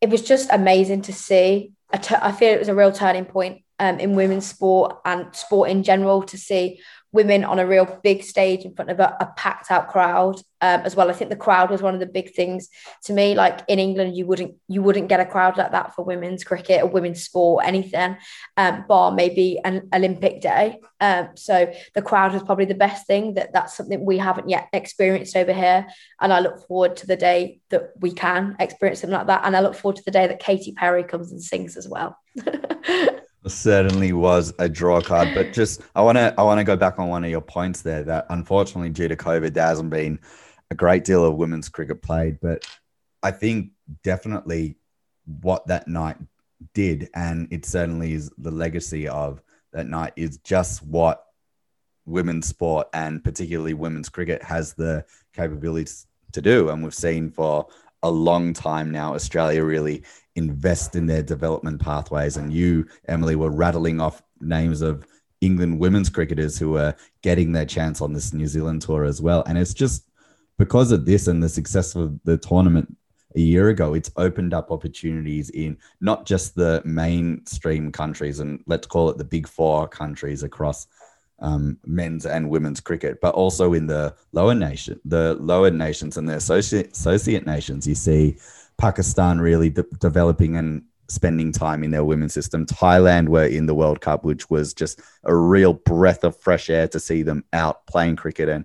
[0.00, 1.72] it was just amazing to see.
[1.92, 5.82] I feel it was a real turning point um, in women's sport and sport in
[5.82, 6.80] general to see
[7.10, 10.80] women on a real big stage in front of a, a packed out crowd um,
[10.82, 11.10] as well.
[11.10, 12.68] I think the crowd was one of the big things
[13.04, 13.34] to me.
[13.34, 16.82] Like in England, you wouldn't you wouldn't get a crowd like that for women's cricket
[16.82, 18.16] or women's sport, anything,
[18.56, 20.78] um, bar maybe an Olympic day.
[21.00, 23.34] Um, so the crowd was probably the best thing.
[23.34, 25.88] That that's something we haven't yet experienced over here,
[26.20, 29.42] and I look forward to the day that we can experience something like that.
[29.44, 32.16] And I look forward to the day that Katy Perry comes and sings as well.
[33.46, 36.98] certainly was a draw card but just i want to i want to go back
[36.98, 40.18] on one of your points there that unfortunately due to covid there hasn't been
[40.70, 42.64] a great deal of women's cricket played but
[43.22, 43.70] i think
[44.04, 44.76] definitely
[45.40, 46.16] what that night
[46.74, 51.24] did and it certainly is the legacy of that night is just what
[52.06, 57.66] women's sport and particularly women's cricket has the capabilities to do and we've seen for
[58.02, 60.02] a long time now australia really
[60.36, 62.36] invest in their development pathways.
[62.36, 65.06] And you, Emily, were rattling off names of
[65.40, 69.42] England women's cricketers who are getting their chance on this New Zealand tour as well.
[69.46, 70.08] And it's just
[70.58, 72.96] because of this and the success of the tournament
[73.34, 78.86] a year ago, it's opened up opportunities in not just the mainstream countries and let's
[78.86, 80.86] call it the big four countries across
[81.40, 86.28] um, men's and women's cricket, but also in the lower nation, the lower nations and
[86.28, 87.86] the associate associate nations.
[87.86, 88.36] You see
[88.82, 92.66] Pakistan really de- developing and spending time in their women's system.
[92.66, 96.88] Thailand were in the World Cup, which was just a real breath of fresh air
[96.88, 98.64] to see them out playing cricket and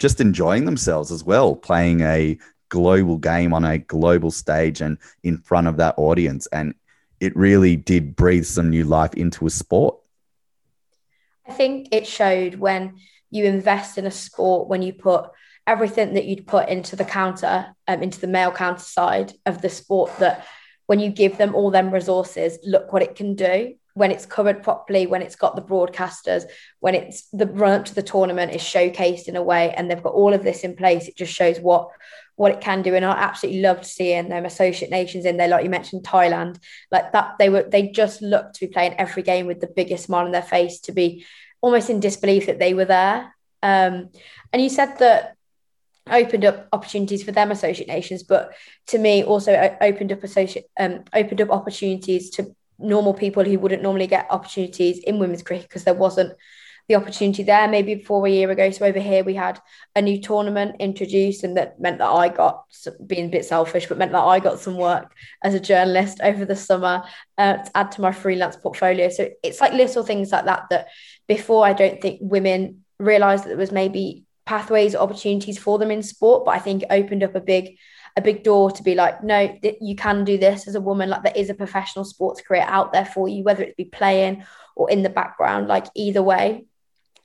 [0.00, 2.36] just enjoying themselves as well, playing a
[2.68, 6.48] global game on a global stage and in front of that audience.
[6.48, 6.74] And
[7.20, 9.98] it really did breathe some new life into a sport.
[11.46, 12.96] I think it showed when
[13.30, 15.30] you invest in a sport, when you put
[15.66, 19.68] everything that you'd put into the counter, um, into the male counter side of the
[19.68, 20.46] sport, that
[20.86, 23.74] when you give them all them resources, look what it can do.
[23.94, 26.44] when it's covered properly, when it's got the broadcasters,
[26.80, 30.02] when it's the run up to the tournament is showcased in a way, and they've
[30.02, 31.88] got all of this in place, it just shows what
[32.36, 32.94] what it can do.
[32.94, 36.58] And I absolutely loved seeing them associate nations in there, like you mentioned, Thailand,
[36.90, 37.34] like that.
[37.38, 40.32] They were they just looked to be playing every game with the biggest smile on
[40.32, 41.26] their face, to be
[41.60, 43.34] almost in disbelief that they were there.
[43.62, 44.10] Um,
[44.52, 45.36] and you said that
[46.10, 48.52] opened up opportunities for them associate nations, but
[48.88, 53.82] to me also opened up associate um, opened up opportunities to normal people who wouldn't
[53.82, 56.32] normally get opportunities in women's cricket because there wasn't
[56.88, 58.70] the opportunity there maybe before a year ago.
[58.70, 59.60] So over here we had
[59.94, 62.64] a new tournament introduced, and that meant that I got
[63.06, 66.44] being a bit selfish, but meant that I got some work as a journalist over
[66.44, 67.04] the summer
[67.38, 69.08] uh, to add to my freelance portfolio.
[69.08, 70.88] So it's like little things like that that
[71.28, 76.02] before I don't think women realised that there was maybe pathways opportunities for them in
[76.02, 77.78] sport, but I think it opened up a big
[78.16, 81.08] a big door to be like, no, you can do this as a woman.
[81.08, 84.44] Like there is a professional sports career out there for you, whether it be playing
[84.76, 85.66] or in the background.
[85.68, 86.66] Like either way,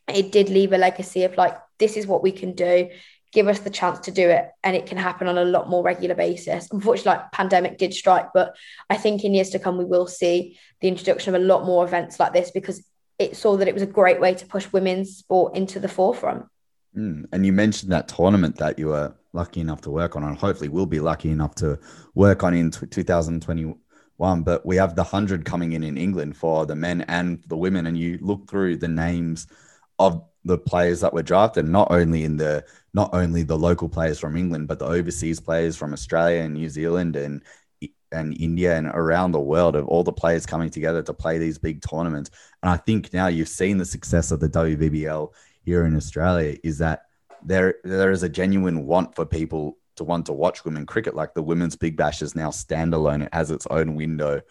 [0.08, 2.90] it did leave a legacy of like, this is what we can do.
[3.34, 5.84] Give us the chance to do it, and it can happen on a lot more
[5.84, 6.70] regular basis.
[6.72, 8.56] Unfortunately, like pandemic did strike, but
[8.90, 11.84] I think in years to come we will see the introduction of a lot more
[11.84, 12.84] events like this because
[13.20, 16.46] it saw that it was a great way to push women's sport into the forefront.
[16.98, 17.26] Mm.
[17.32, 20.70] And you mentioned that tournament that you were lucky enough to work on, and hopefully
[20.70, 21.80] we'll be lucky enough to
[22.16, 24.42] work on in t- 2021.
[24.42, 27.86] But we have the 100 coming in in England for the men and the women.
[27.86, 29.48] And you look through the names
[30.00, 34.20] of the players that were drafted, not only in the not only the local players
[34.20, 37.44] from England, but the overseas players from Australia and New Zealand and
[38.12, 41.58] and India and around the world of all the players coming together to play these
[41.58, 42.32] big tournaments.
[42.64, 45.30] And I think now you've seen the success of the WBBL
[45.68, 47.08] here in Australia is that
[47.44, 51.14] there there is a genuine want for people to want to watch women cricket.
[51.14, 54.42] Like the women's Big Bash is now standalone; it has its own window.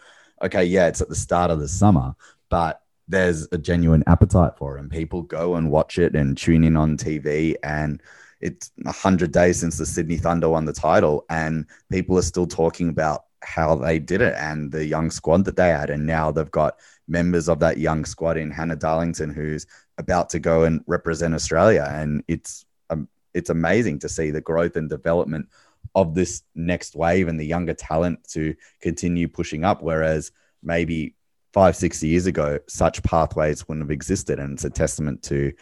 [0.43, 2.15] Okay, yeah, it's at the start of the summer,
[2.49, 6.63] but there's a genuine appetite for it, and people go and watch it and tune
[6.63, 7.55] in on TV.
[7.63, 7.99] And
[8.39, 12.89] it's hundred days since the Sydney Thunder won the title, and people are still talking
[12.89, 15.89] about how they did it and the young squad that they had.
[15.89, 19.65] And now they've got members of that young squad in Hannah Darlington, who's
[19.97, 21.87] about to go and represent Australia.
[21.89, 25.49] And it's um, it's amazing to see the growth and development
[25.95, 29.81] of this next wave and the younger talent to continue pushing up.
[29.81, 30.31] Whereas
[30.63, 31.15] maybe
[31.53, 34.39] five, six years ago, such pathways wouldn't have existed.
[34.39, 35.53] And it's a testament to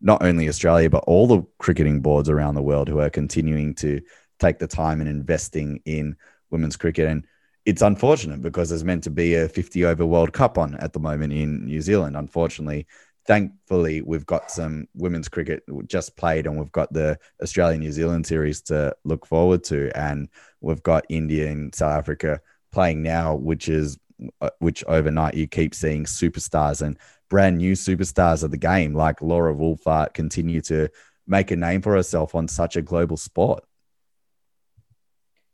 [0.00, 4.00] not only Australia, but all the cricketing boards around the world who are continuing to
[4.38, 6.16] take the time and investing in
[6.50, 7.08] women's cricket.
[7.08, 7.26] And
[7.64, 11.00] it's unfortunate because there's meant to be a 50 over World Cup on at the
[11.00, 12.16] moment in New Zealand.
[12.16, 12.86] Unfortunately,
[13.26, 18.26] thankfully we've got some women's cricket just played and we've got the australia new zealand
[18.26, 19.90] series to look forward to.
[19.98, 20.28] And
[20.60, 22.40] we've got india and south africa
[22.72, 23.98] playing now which is
[24.40, 26.98] uh, which overnight you keep seeing superstars and
[27.28, 30.88] brand new superstars of the game like laura wolvaardt continue to
[31.26, 33.64] make a name for herself on such a global sport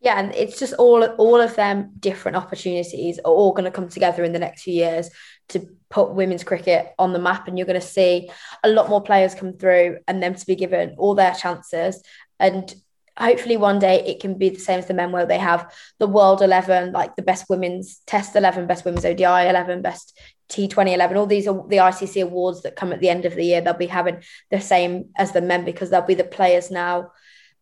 [0.01, 3.89] yeah, and it's just all all of them different opportunities are all going to come
[3.89, 5.11] together in the next few years
[5.51, 8.31] to put women's cricket on the map, and you're going to see
[8.65, 12.03] a lot more players come through, and them to be given all their chances,
[12.39, 12.75] and
[13.19, 16.07] hopefully one day it can be the same as the men, where they have the
[16.07, 20.19] world eleven, like the best women's Test eleven, best women's ODI eleven, best
[20.51, 23.45] T20 11, all these are the ICC awards that come at the end of the
[23.45, 23.61] year.
[23.61, 27.13] They'll be having the same as the men because they'll be the players now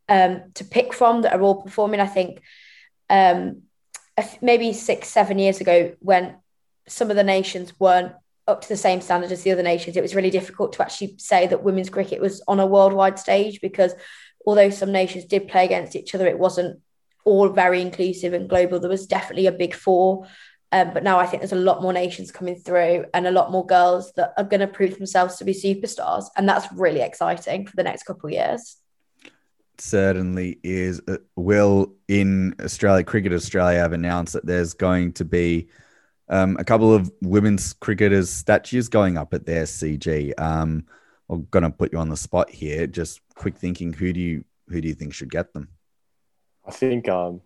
[0.09, 2.01] um, to pick from that are all performing.
[2.01, 2.41] I think
[3.11, 3.63] um,
[4.41, 6.37] maybe six, seven years ago, when
[6.87, 8.13] some of the nations weren't
[8.47, 11.15] up to the same standard as the other nations, it was really difficult to actually
[11.19, 13.95] say that women's cricket was on a worldwide stage because
[14.47, 16.81] although some nations did play against each other, it wasn't
[17.25, 18.81] all very inclusive and global.
[18.81, 20.27] There was definitely a big four.
[20.71, 23.51] Um, but now I think there's a lot more nations coming through and a lot
[23.51, 26.27] more girls that are going to prove themselves to be superstars.
[26.37, 28.77] And that's really exciting for the next couple of years
[29.81, 31.01] certainly is.
[31.09, 35.69] Uh, will in Australia, Cricket Australia have announced that there's going to be
[36.29, 40.33] um, a couple of women's cricketers' statues going up at the SCG.
[40.39, 40.85] Um,
[41.31, 42.87] I'm going to put you on the spot here.
[42.87, 45.69] Just quick thinking, who do you who do you think should get them?
[46.67, 47.41] I think um,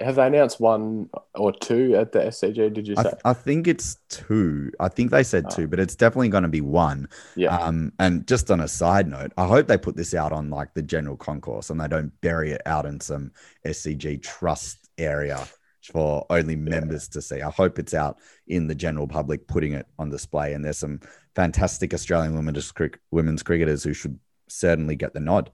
[0.00, 2.72] have they announced one or two at the SCG?
[2.72, 3.00] Did you say?
[3.00, 4.72] I, th- I think it's two.
[4.80, 5.54] I think they said oh.
[5.54, 7.08] two, but it's definitely going to be one.
[7.36, 7.56] Yeah.
[7.56, 10.74] Um, and just on a side note, I hope they put this out on like
[10.74, 13.30] the general concourse and they don't bury it out in some
[13.64, 15.46] SCG trust area
[15.92, 17.14] for only members yeah.
[17.14, 17.42] to see.
[17.42, 20.54] I hope it's out in the general public, putting it on display.
[20.54, 21.00] And there's some
[21.34, 22.72] fantastic Australian women's,
[23.10, 24.18] women's cricketers who should
[24.48, 25.50] certainly get the nod.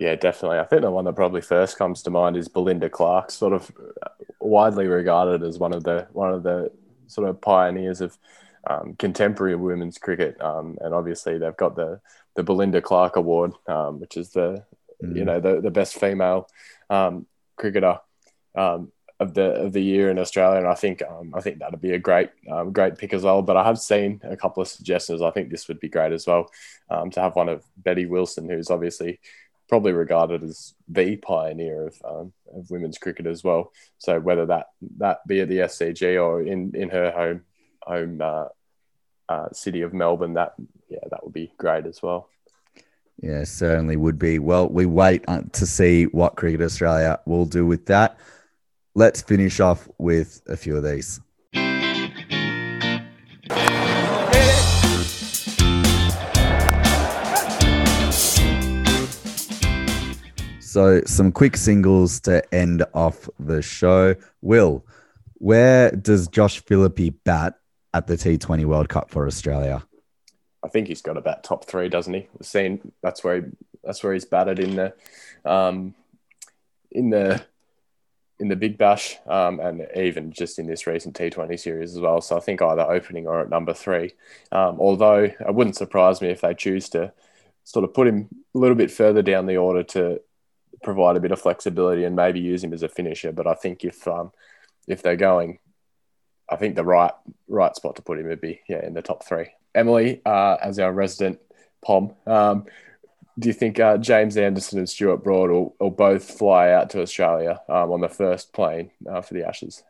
[0.00, 0.58] Yeah, definitely.
[0.58, 3.70] I think the one that probably first comes to mind is Belinda Clark, sort of
[4.40, 6.72] widely regarded as one of the one of the
[7.06, 8.16] sort of pioneers of
[8.68, 12.00] um, contemporary women's cricket, um, and obviously they've got the
[12.34, 14.64] the Belinda Clark Award, um, which is the
[15.02, 15.16] mm.
[15.16, 16.48] you know the the best female
[16.88, 17.26] um,
[17.56, 17.98] cricketer
[18.54, 21.78] um, of the of the year in Australia, and I think um, I think that'd
[21.78, 23.42] be a great um, great pick as well.
[23.42, 25.20] But I have seen a couple of suggestions.
[25.20, 26.50] I think this would be great as well
[26.88, 29.20] um, to have one of Betty Wilson, who's obviously
[29.70, 33.72] probably regarded as the pioneer of, um, of women's cricket as well.
[33.98, 34.66] So whether that
[34.98, 37.42] that be at the SCG or in in her home
[37.80, 38.46] home uh,
[39.28, 40.54] uh, city of Melbourne, that
[40.88, 42.28] yeah that would be great as well.
[43.22, 44.40] Yeah, certainly would be.
[44.40, 48.18] Well, we wait uh, to see what Cricket Australia will do with that.
[48.94, 51.20] Let's finish off with a few of these.
[60.70, 64.14] So, some quick singles to end off the show.
[64.40, 64.86] Will,
[65.38, 67.54] where does Josh Philippe bat
[67.92, 69.82] at the T20 World Cup for Australia?
[70.62, 72.28] I think he's got about top three, doesn't he?
[72.38, 73.48] We've seen that's where he,
[73.82, 74.94] that's where he's batted in the
[75.44, 75.96] um,
[76.92, 77.44] in the
[78.38, 82.20] in the Big Bash um, and even just in this recent T20 series as well.
[82.20, 84.12] So I think either opening or at number three.
[84.52, 87.12] Um, although it wouldn't surprise me if they choose to
[87.64, 90.20] sort of put him a little bit further down the order to
[90.82, 93.32] provide a bit of flexibility and maybe use him as a finisher.
[93.32, 94.32] But I think if um,
[94.86, 95.58] if they're going,
[96.48, 97.12] I think the right
[97.48, 99.50] right spot to put him would be yeah in the top three.
[99.74, 101.38] Emily, uh, as our resident
[101.84, 102.66] pom, um,
[103.38, 107.02] do you think uh, James Anderson and Stuart Broad will, will both fly out to
[107.02, 109.82] Australia um, on the first plane uh, for the Ashes?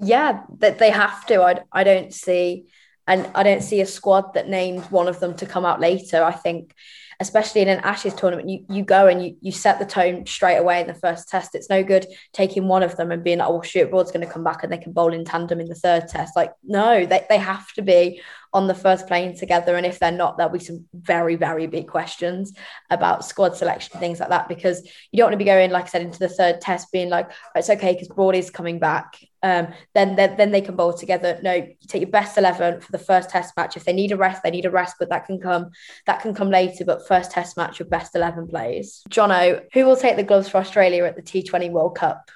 [0.00, 1.42] Yeah, that they have to.
[1.42, 2.66] I, I don't see,
[3.06, 6.22] and I don't see a squad that names one of them to come out later.
[6.22, 6.74] I think
[7.20, 10.56] especially in an Ashes tournament, you, you go and you, you set the tone straight
[10.56, 11.56] away in the first test.
[11.56, 14.32] It's no good taking one of them and being like, oh, shoot, Broad's going to
[14.32, 16.36] come back and they can bowl in tandem in the third test.
[16.36, 19.74] Like, no, they, they have to be on the first plane together.
[19.74, 22.52] And if they're not, there'll be some very, very big questions
[22.88, 25.88] about squad selection, things like that, because you don't want to be going, like I
[25.88, 29.68] said, into the third test being like, it's okay because Broad is coming back um,
[29.94, 31.38] then, then then they can bowl together.
[31.42, 33.76] No, you take your best eleven for the first Test match.
[33.76, 35.70] If they need a rest, they need a rest, but that can come
[36.06, 36.84] that can come later.
[36.84, 39.02] But first Test match, your best eleven plays.
[39.10, 42.30] Jono, who will take the gloves for Australia at the T Twenty World Cup?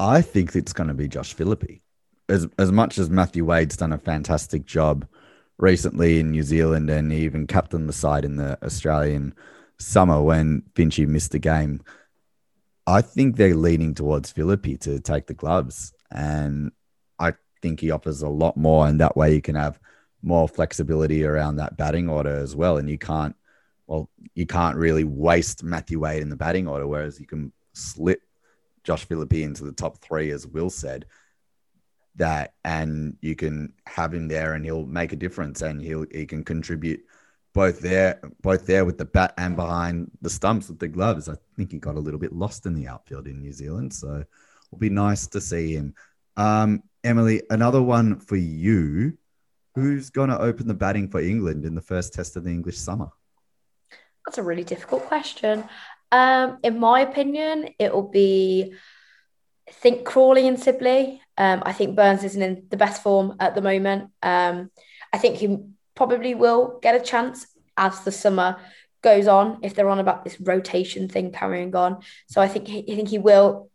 [0.00, 1.80] I think it's going to be Josh Philippe.
[2.28, 5.06] As as much as Matthew Wade's done a fantastic job
[5.58, 9.34] recently in New Zealand and he even captained the side in the Australian
[9.78, 11.80] summer when Finchie missed a game.
[12.86, 15.92] I think they're leaning towards Philippe to take the gloves.
[16.10, 16.72] And
[17.18, 18.86] I think he offers a lot more.
[18.86, 19.78] And that way you can have
[20.22, 22.78] more flexibility around that batting order as well.
[22.78, 23.36] And you can't,
[23.86, 28.22] well, you can't really waste Matthew Wade in the batting order, whereas you can slip
[28.84, 31.06] Josh Philippe into the top three, as Will said.
[32.16, 36.26] That and you can have him there, and he'll make a difference, and he'll he
[36.26, 37.04] can contribute
[37.52, 41.28] both there, both there with the bat and behind the stumps with the gloves.
[41.28, 44.24] I think he got a little bit lost in the outfield in New Zealand, so
[44.70, 45.94] will be nice to see him.
[46.36, 49.16] Um, Emily, another one for you.
[49.74, 52.78] Who's going to open the batting for England in the first test of the English
[52.78, 53.10] summer?
[54.26, 55.64] That's a really difficult question.
[56.10, 58.74] Um, in my opinion, it will be,
[59.68, 61.22] I think, Crawley and Sibley.
[61.36, 64.10] Um, I think Burns isn't in the best form at the moment.
[64.22, 64.70] Um,
[65.12, 65.58] I think he
[65.94, 67.46] probably will get a chance
[67.76, 68.56] as the summer
[69.02, 72.02] goes on if they're on about this rotation thing carrying on.
[72.28, 73.70] So I think I think he will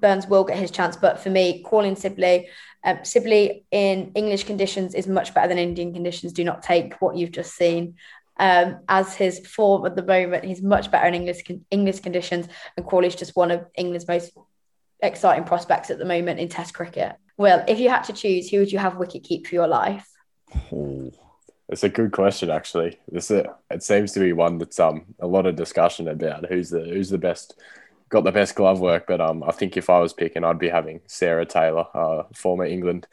[0.00, 0.96] Burns will get his chance.
[0.96, 2.48] But for me, calling Sibley,
[2.84, 6.32] um, Sibley in English conditions is much better than Indian conditions.
[6.32, 7.94] Do not take what you've just seen
[8.38, 10.44] um, as his form at the moment.
[10.44, 14.32] He's much better in English English conditions, and Crawley's just one of England's most
[15.00, 17.16] exciting prospects at the moment in Test cricket.
[17.36, 20.08] Well, if you had to choose, who would you have wicket keep for your life?
[21.68, 22.98] It's a good question, actually.
[23.10, 26.70] This is, it seems to be one that's um a lot of discussion about who's
[26.70, 27.60] the who's the best
[28.08, 30.68] got the best glove work, but um, I think if I was picking, I'd be
[30.68, 33.06] having Sarah Taylor, uh, former England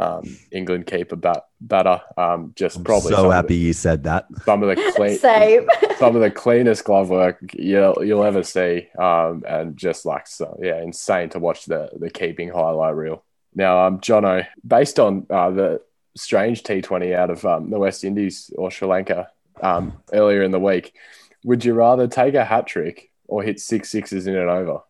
[0.00, 2.00] um, England keeper bat, batter.
[2.16, 4.26] Um, just I'm probably so happy the, you said that.
[4.44, 5.18] Some of the clean,
[5.98, 10.58] some of the cleanest glove work you'll you'll ever see, um, and just like so,
[10.60, 13.22] yeah, insane to watch the the keeping highlight reel.
[13.54, 15.82] Now, um, Jono, based on uh, the
[16.16, 19.28] strange T20 out of um, the West Indies or Sri Lanka
[19.60, 20.94] um, earlier in the week,
[21.44, 24.80] would you rather take a hat trick or hit six sixes in an over?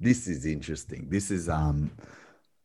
[0.00, 1.08] This is interesting.
[1.08, 1.92] This is um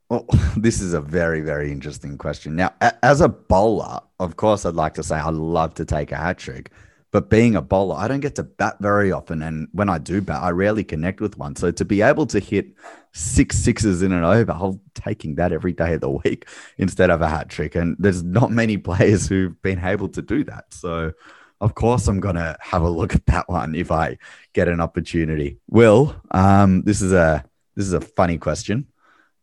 [0.09, 0.25] well,
[0.57, 2.55] this is a very, very interesting question.
[2.55, 6.11] Now, a- as a bowler, of course, I'd like to say I'd love to take
[6.11, 6.71] a hat trick,
[7.11, 9.41] But being a bowler, I don't get to bat very often.
[9.43, 11.55] And when I do bat, I rarely connect with one.
[11.55, 12.67] So to be able to hit
[13.13, 16.47] six sixes in an over, I'm taking that every day of the week
[16.77, 17.75] instead of a hat trick.
[17.75, 20.73] And there's not many players who've been able to do that.
[20.73, 21.13] So
[21.59, 24.17] of course I'm gonna have a look at that one if I
[24.53, 25.57] get an opportunity.
[25.69, 27.43] Will, um, this is a
[27.75, 28.87] this is a funny question.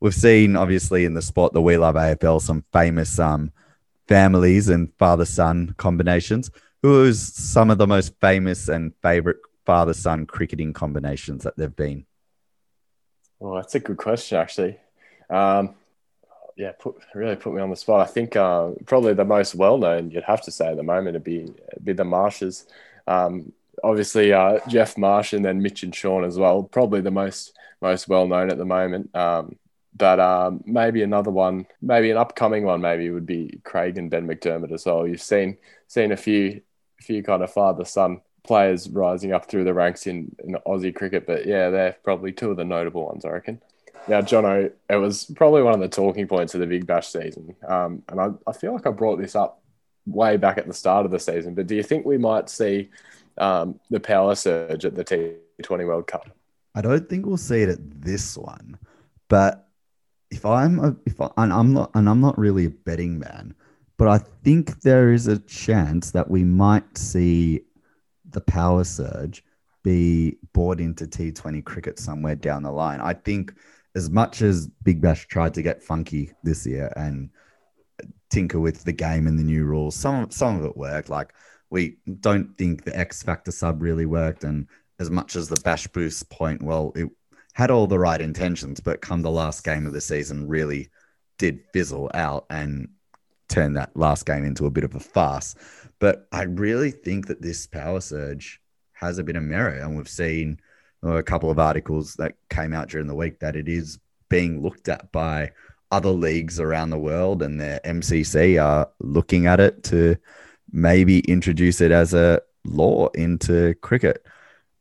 [0.01, 3.53] We've seen obviously in the sport that we love AFL some famous um,
[4.07, 6.51] families and father son combinations.
[6.83, 11.75] Who is some of the most famous and favorite father son cricketing combinations that they've
[11.75, 12.05] been?
[13.39, 14.79] Well, that's a good question, actually.
[15.31, 15.75] Um,
[16.57, 18.07] yeah, put, really put me on the spot.
[18.07, 21.15] I think uh, probably the most well known, you'd have to say at the moment,
[21.15, 21.53] would be,
[21.83, 22.67] be the Marshes.
[23.07, 23.53] Um,
[23.83, 26.63] obviously, uh, Geoff Marsh and then Mitch and Sean as well.
[26.63, 29.15] Probably the most most well known at the moment.
[29.15, 29.57] Um,
[29.97, 34.27] but um, maybe another one, maybe an upcoming one, maybe would be Craig and Ben
[34.27, 35.07] McDermott as well.
[35.07, 35.57] You've seen
[35.89, 36.63] seen a few
[37.01, 41.27] few kind of father son players rising up through the ranks in, in Aussie cricket,
[41.27, 43.61] but yeah, they're probably two of the notable ones, I reckon.
[44.07, 47.57] Now, Jono, it was probably one of the talking points of the Big Bash season.
[47.67, 49.63] Um, and I, I feel like I brought this up
[50.07, 52.91] way back at the start of the season, but do you think we might see
[53.39, 56.29] um, the power surge at the T20 World Cup?
[56.75, 58.79] I don't think we'll see it at this one,
[59.29, 59.69] but
[60.31, 63.55] if I'm a, if I, and I'm not and I'm not really a betting man,
[63.97, 67.63] but I think there is a chance that we might see
[68.29, 69.45] the power surge
[69.85, 73.01] be brought into T20 cricket somewhere down the line.
[73.01, 73.55] I think
[73.95, 77.31] as much as Big Bash tried to get funky this year and
[78.31, 81.09] tinker with the game and the new rules, some some of it worked.
[81.09, 81.33] Like
[81.71, 84.67] we don't think the X Factor sub really worked, and
[84.99, 87.09] as much as the Bash Boost point, well, it
[87.55, 90.91] had all the right intentions, but come the last game of the season, really
[91.39, 92.89] did fizzle out and
[93.49, 95.55] turn that last game into a bit of a farce.
[96.01, 98.61] But I really think that this power surge
[98.95, 100.59] has a bit of merit, and we've seen
[101.05, 103.99] a couple of articles that came out during the week that it is
[104.29, 105.53] being looked at by
[105.91, 110.17] other leagues around the world, and their MCC are looking at it to
[110.73, 114.27] maybe introduce it as a law into cricket.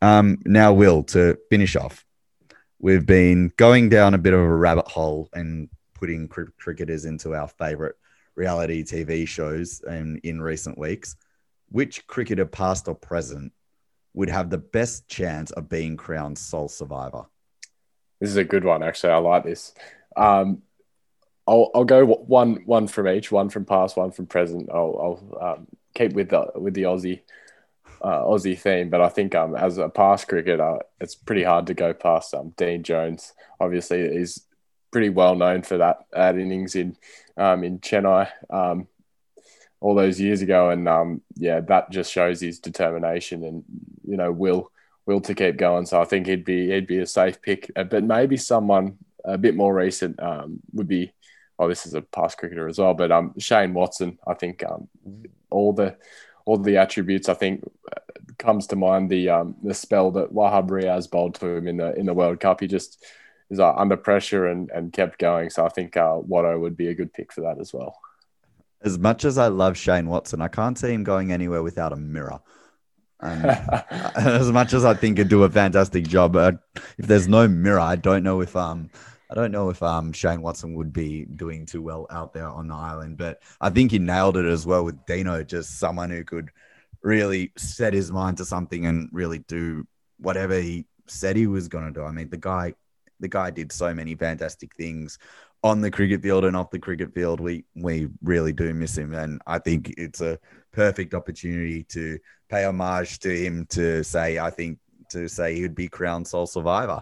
[0.02, 2.06] Um, now, Will, to finish off,
[2.80, 7.36] we've been going down a bit of a rabbit hole and putting cr- cricketers into
[7.36, 7.96] our favorite
[8.36, 11.16] reality TV shows and in recent weeks.
[11.70, 13.52] Which cricketer, past or present,
[14.14, 17.26] would have the best chance of being crowned sole survivor?
[18.20, 19.14] This is a good one, actually.
[19.14, 19.74] I like this.
[20.16, 20.62] Um,
[21.48, 24.70] I'll, I'll go one one from each, one from past, one from present.
[24.72, 27.22] I'll, I'll um, keep with the with the Aussie
[28.02, 31.74] uh, Aussie theme, but I think um, as a past cricketer, it's pretty hard to
[31.74, 33.34] go past um, Dean Jones.
[33.60, 34.46] Obviously, he's
[34.92, 36.96] pretty well known for that, that innings in
[37.36, 38.30] um, in Chennai.
[38.50, 38.88] Um,
[39.84, 43.64] all those years ago, and um, yeah, that just shows his determination and
[44.08, 44.72] you know will
[45.06, 45.86] will to keep going.
[45.86, 49.38] So I think he'd be he'd be a safe pick, uh, but maybe someone a
[49.38, 51.12] bit more recent um, would be.
[51.60, 54.18] Oh, this is a past cricketer as well, but um, Shane Watson.
[54.26, 54.88] I think um,
[55.52, 55.98] all the
[56.46, 57.64] all the attributes I think
[57.96, 58.00] uh,
[58.40, 61.94] comes to mind the um, the spell that Wahab Riaz bowled to him in the
[61.96, 62.62] in the World Cup.
[62.62, 63.06] He just
[63.50, 65.50] is uh, under pressure and, and kept going.
[65.50, 68.00] So I think uh, Watto would be a good pick for that as well.
[68.84, 71.96] As much as I love Shane Watson, I can't see him going anywhere without a
[71.96, 72.40] mirror.
[73.22, 73.46] And
[74.16, 76.54] as much as I think he'd do a fantastic job, uh,
[76.98, 78.90] if there's no mirror, I don't know if um
[79.32, 82.68] I don't know if um Shane Watson would be doing too well out there on
[82.68, 83.18] the island.
[83.18, 86.50] But I think he nailed it as well with Dino, just someone who could
[87.02, 89.88] really set his mind to something and really do
[90.18, 92.06] whatever he said he was going to do.
[92.06, 92.74] I mean, the guy
[93.20, 95.18] the guy did so many fantastic things
[95.64, 99.14] on the cricket field and off the cricket field, we we really do miss him,
[99.14, 100.38] and I think it's a
[100.72, 102.20] perfect opportunity to
[102.50, 104.80] pay homage to him to say I think
[105.10, 107.02] to say he'd be crowned sole survivor.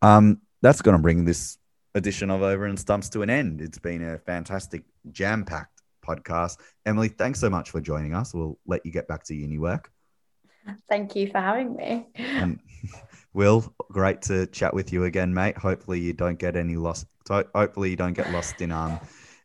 [0.00, 1.58] Um, that's going to bring this
[1.94, 3.60] edition of Over and Stumps to an end.
[3.60, 6.58] It's been a fantastic jam packed podcast.
[6.86, 8.34] Emily, thanks so much for joining us.
[8.34, 9.90] We'll let you get back to uni work.
[10.88, 12.06] Thank you for having me.
[12.14, 12.60] And
[13.32, 15.56] Will, great to chat with you again, mate.
[15.56, 17.06] Hopefully you don't get any lost.
[17.28, 18.98] Hopefully you don't get lost in um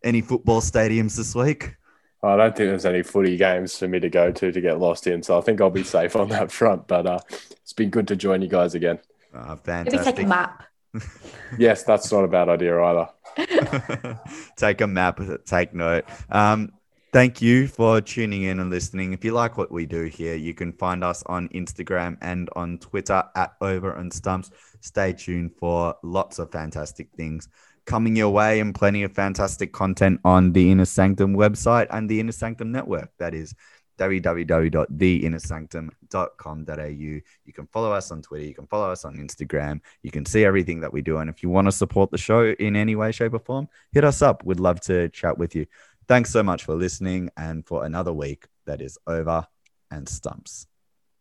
[0.04, 1.76] any football stadiums this week.
[2.24, 5.08] I don't think there's any footy games for me to go to to get lost
[5.08, 6.88] in, so I think I'll be safe on that front.
[6.88, 9.00] But uh, it's been good to join you guys again.
[9.34, 9.94] Uh, fantastic.
[9.94, 10.64] Maybe take a map.
[11.60, 13.10] yes, that's not a bad idea either.
[14.56, 16.06] take a map, take note.
[16.30, 16.74] Um,
[17.14, 19.14] Thank you for tuning in and listening.
[19.14, 22.80] If you like what we do here, you can find us on Instagram and on
[22.80, 24.52] Twitter at Over and Stumps.
[24.82, 27.48] Stay tuned for lots of fantastic things
[27.88, 32.20] coming your way and plenty of fantastic content on the Inner Sanctum website and the
[32.20, 33.10] Inner Sanctum network.
[33.18, 33.56] That is
[33.98, 36.86] www.theinnersanctum.com.au.
[36.86, 37.22] You
[37.54, 38.46] can follow us on Twitter.
[38.46, 39.82] You can follow us on Instagram.
[40.04, 41.18] You can see everything that we do.
[41.18, 44.04] And if you want to support the show in any way, shape, or form, hit
[44.04, 44.46] us up.
[44.46, 45.66] We'd love to chat with you.
[46.08, 49.48] Thanks so much for listening and for another week that is over
[49.90, 50.68] and stumps.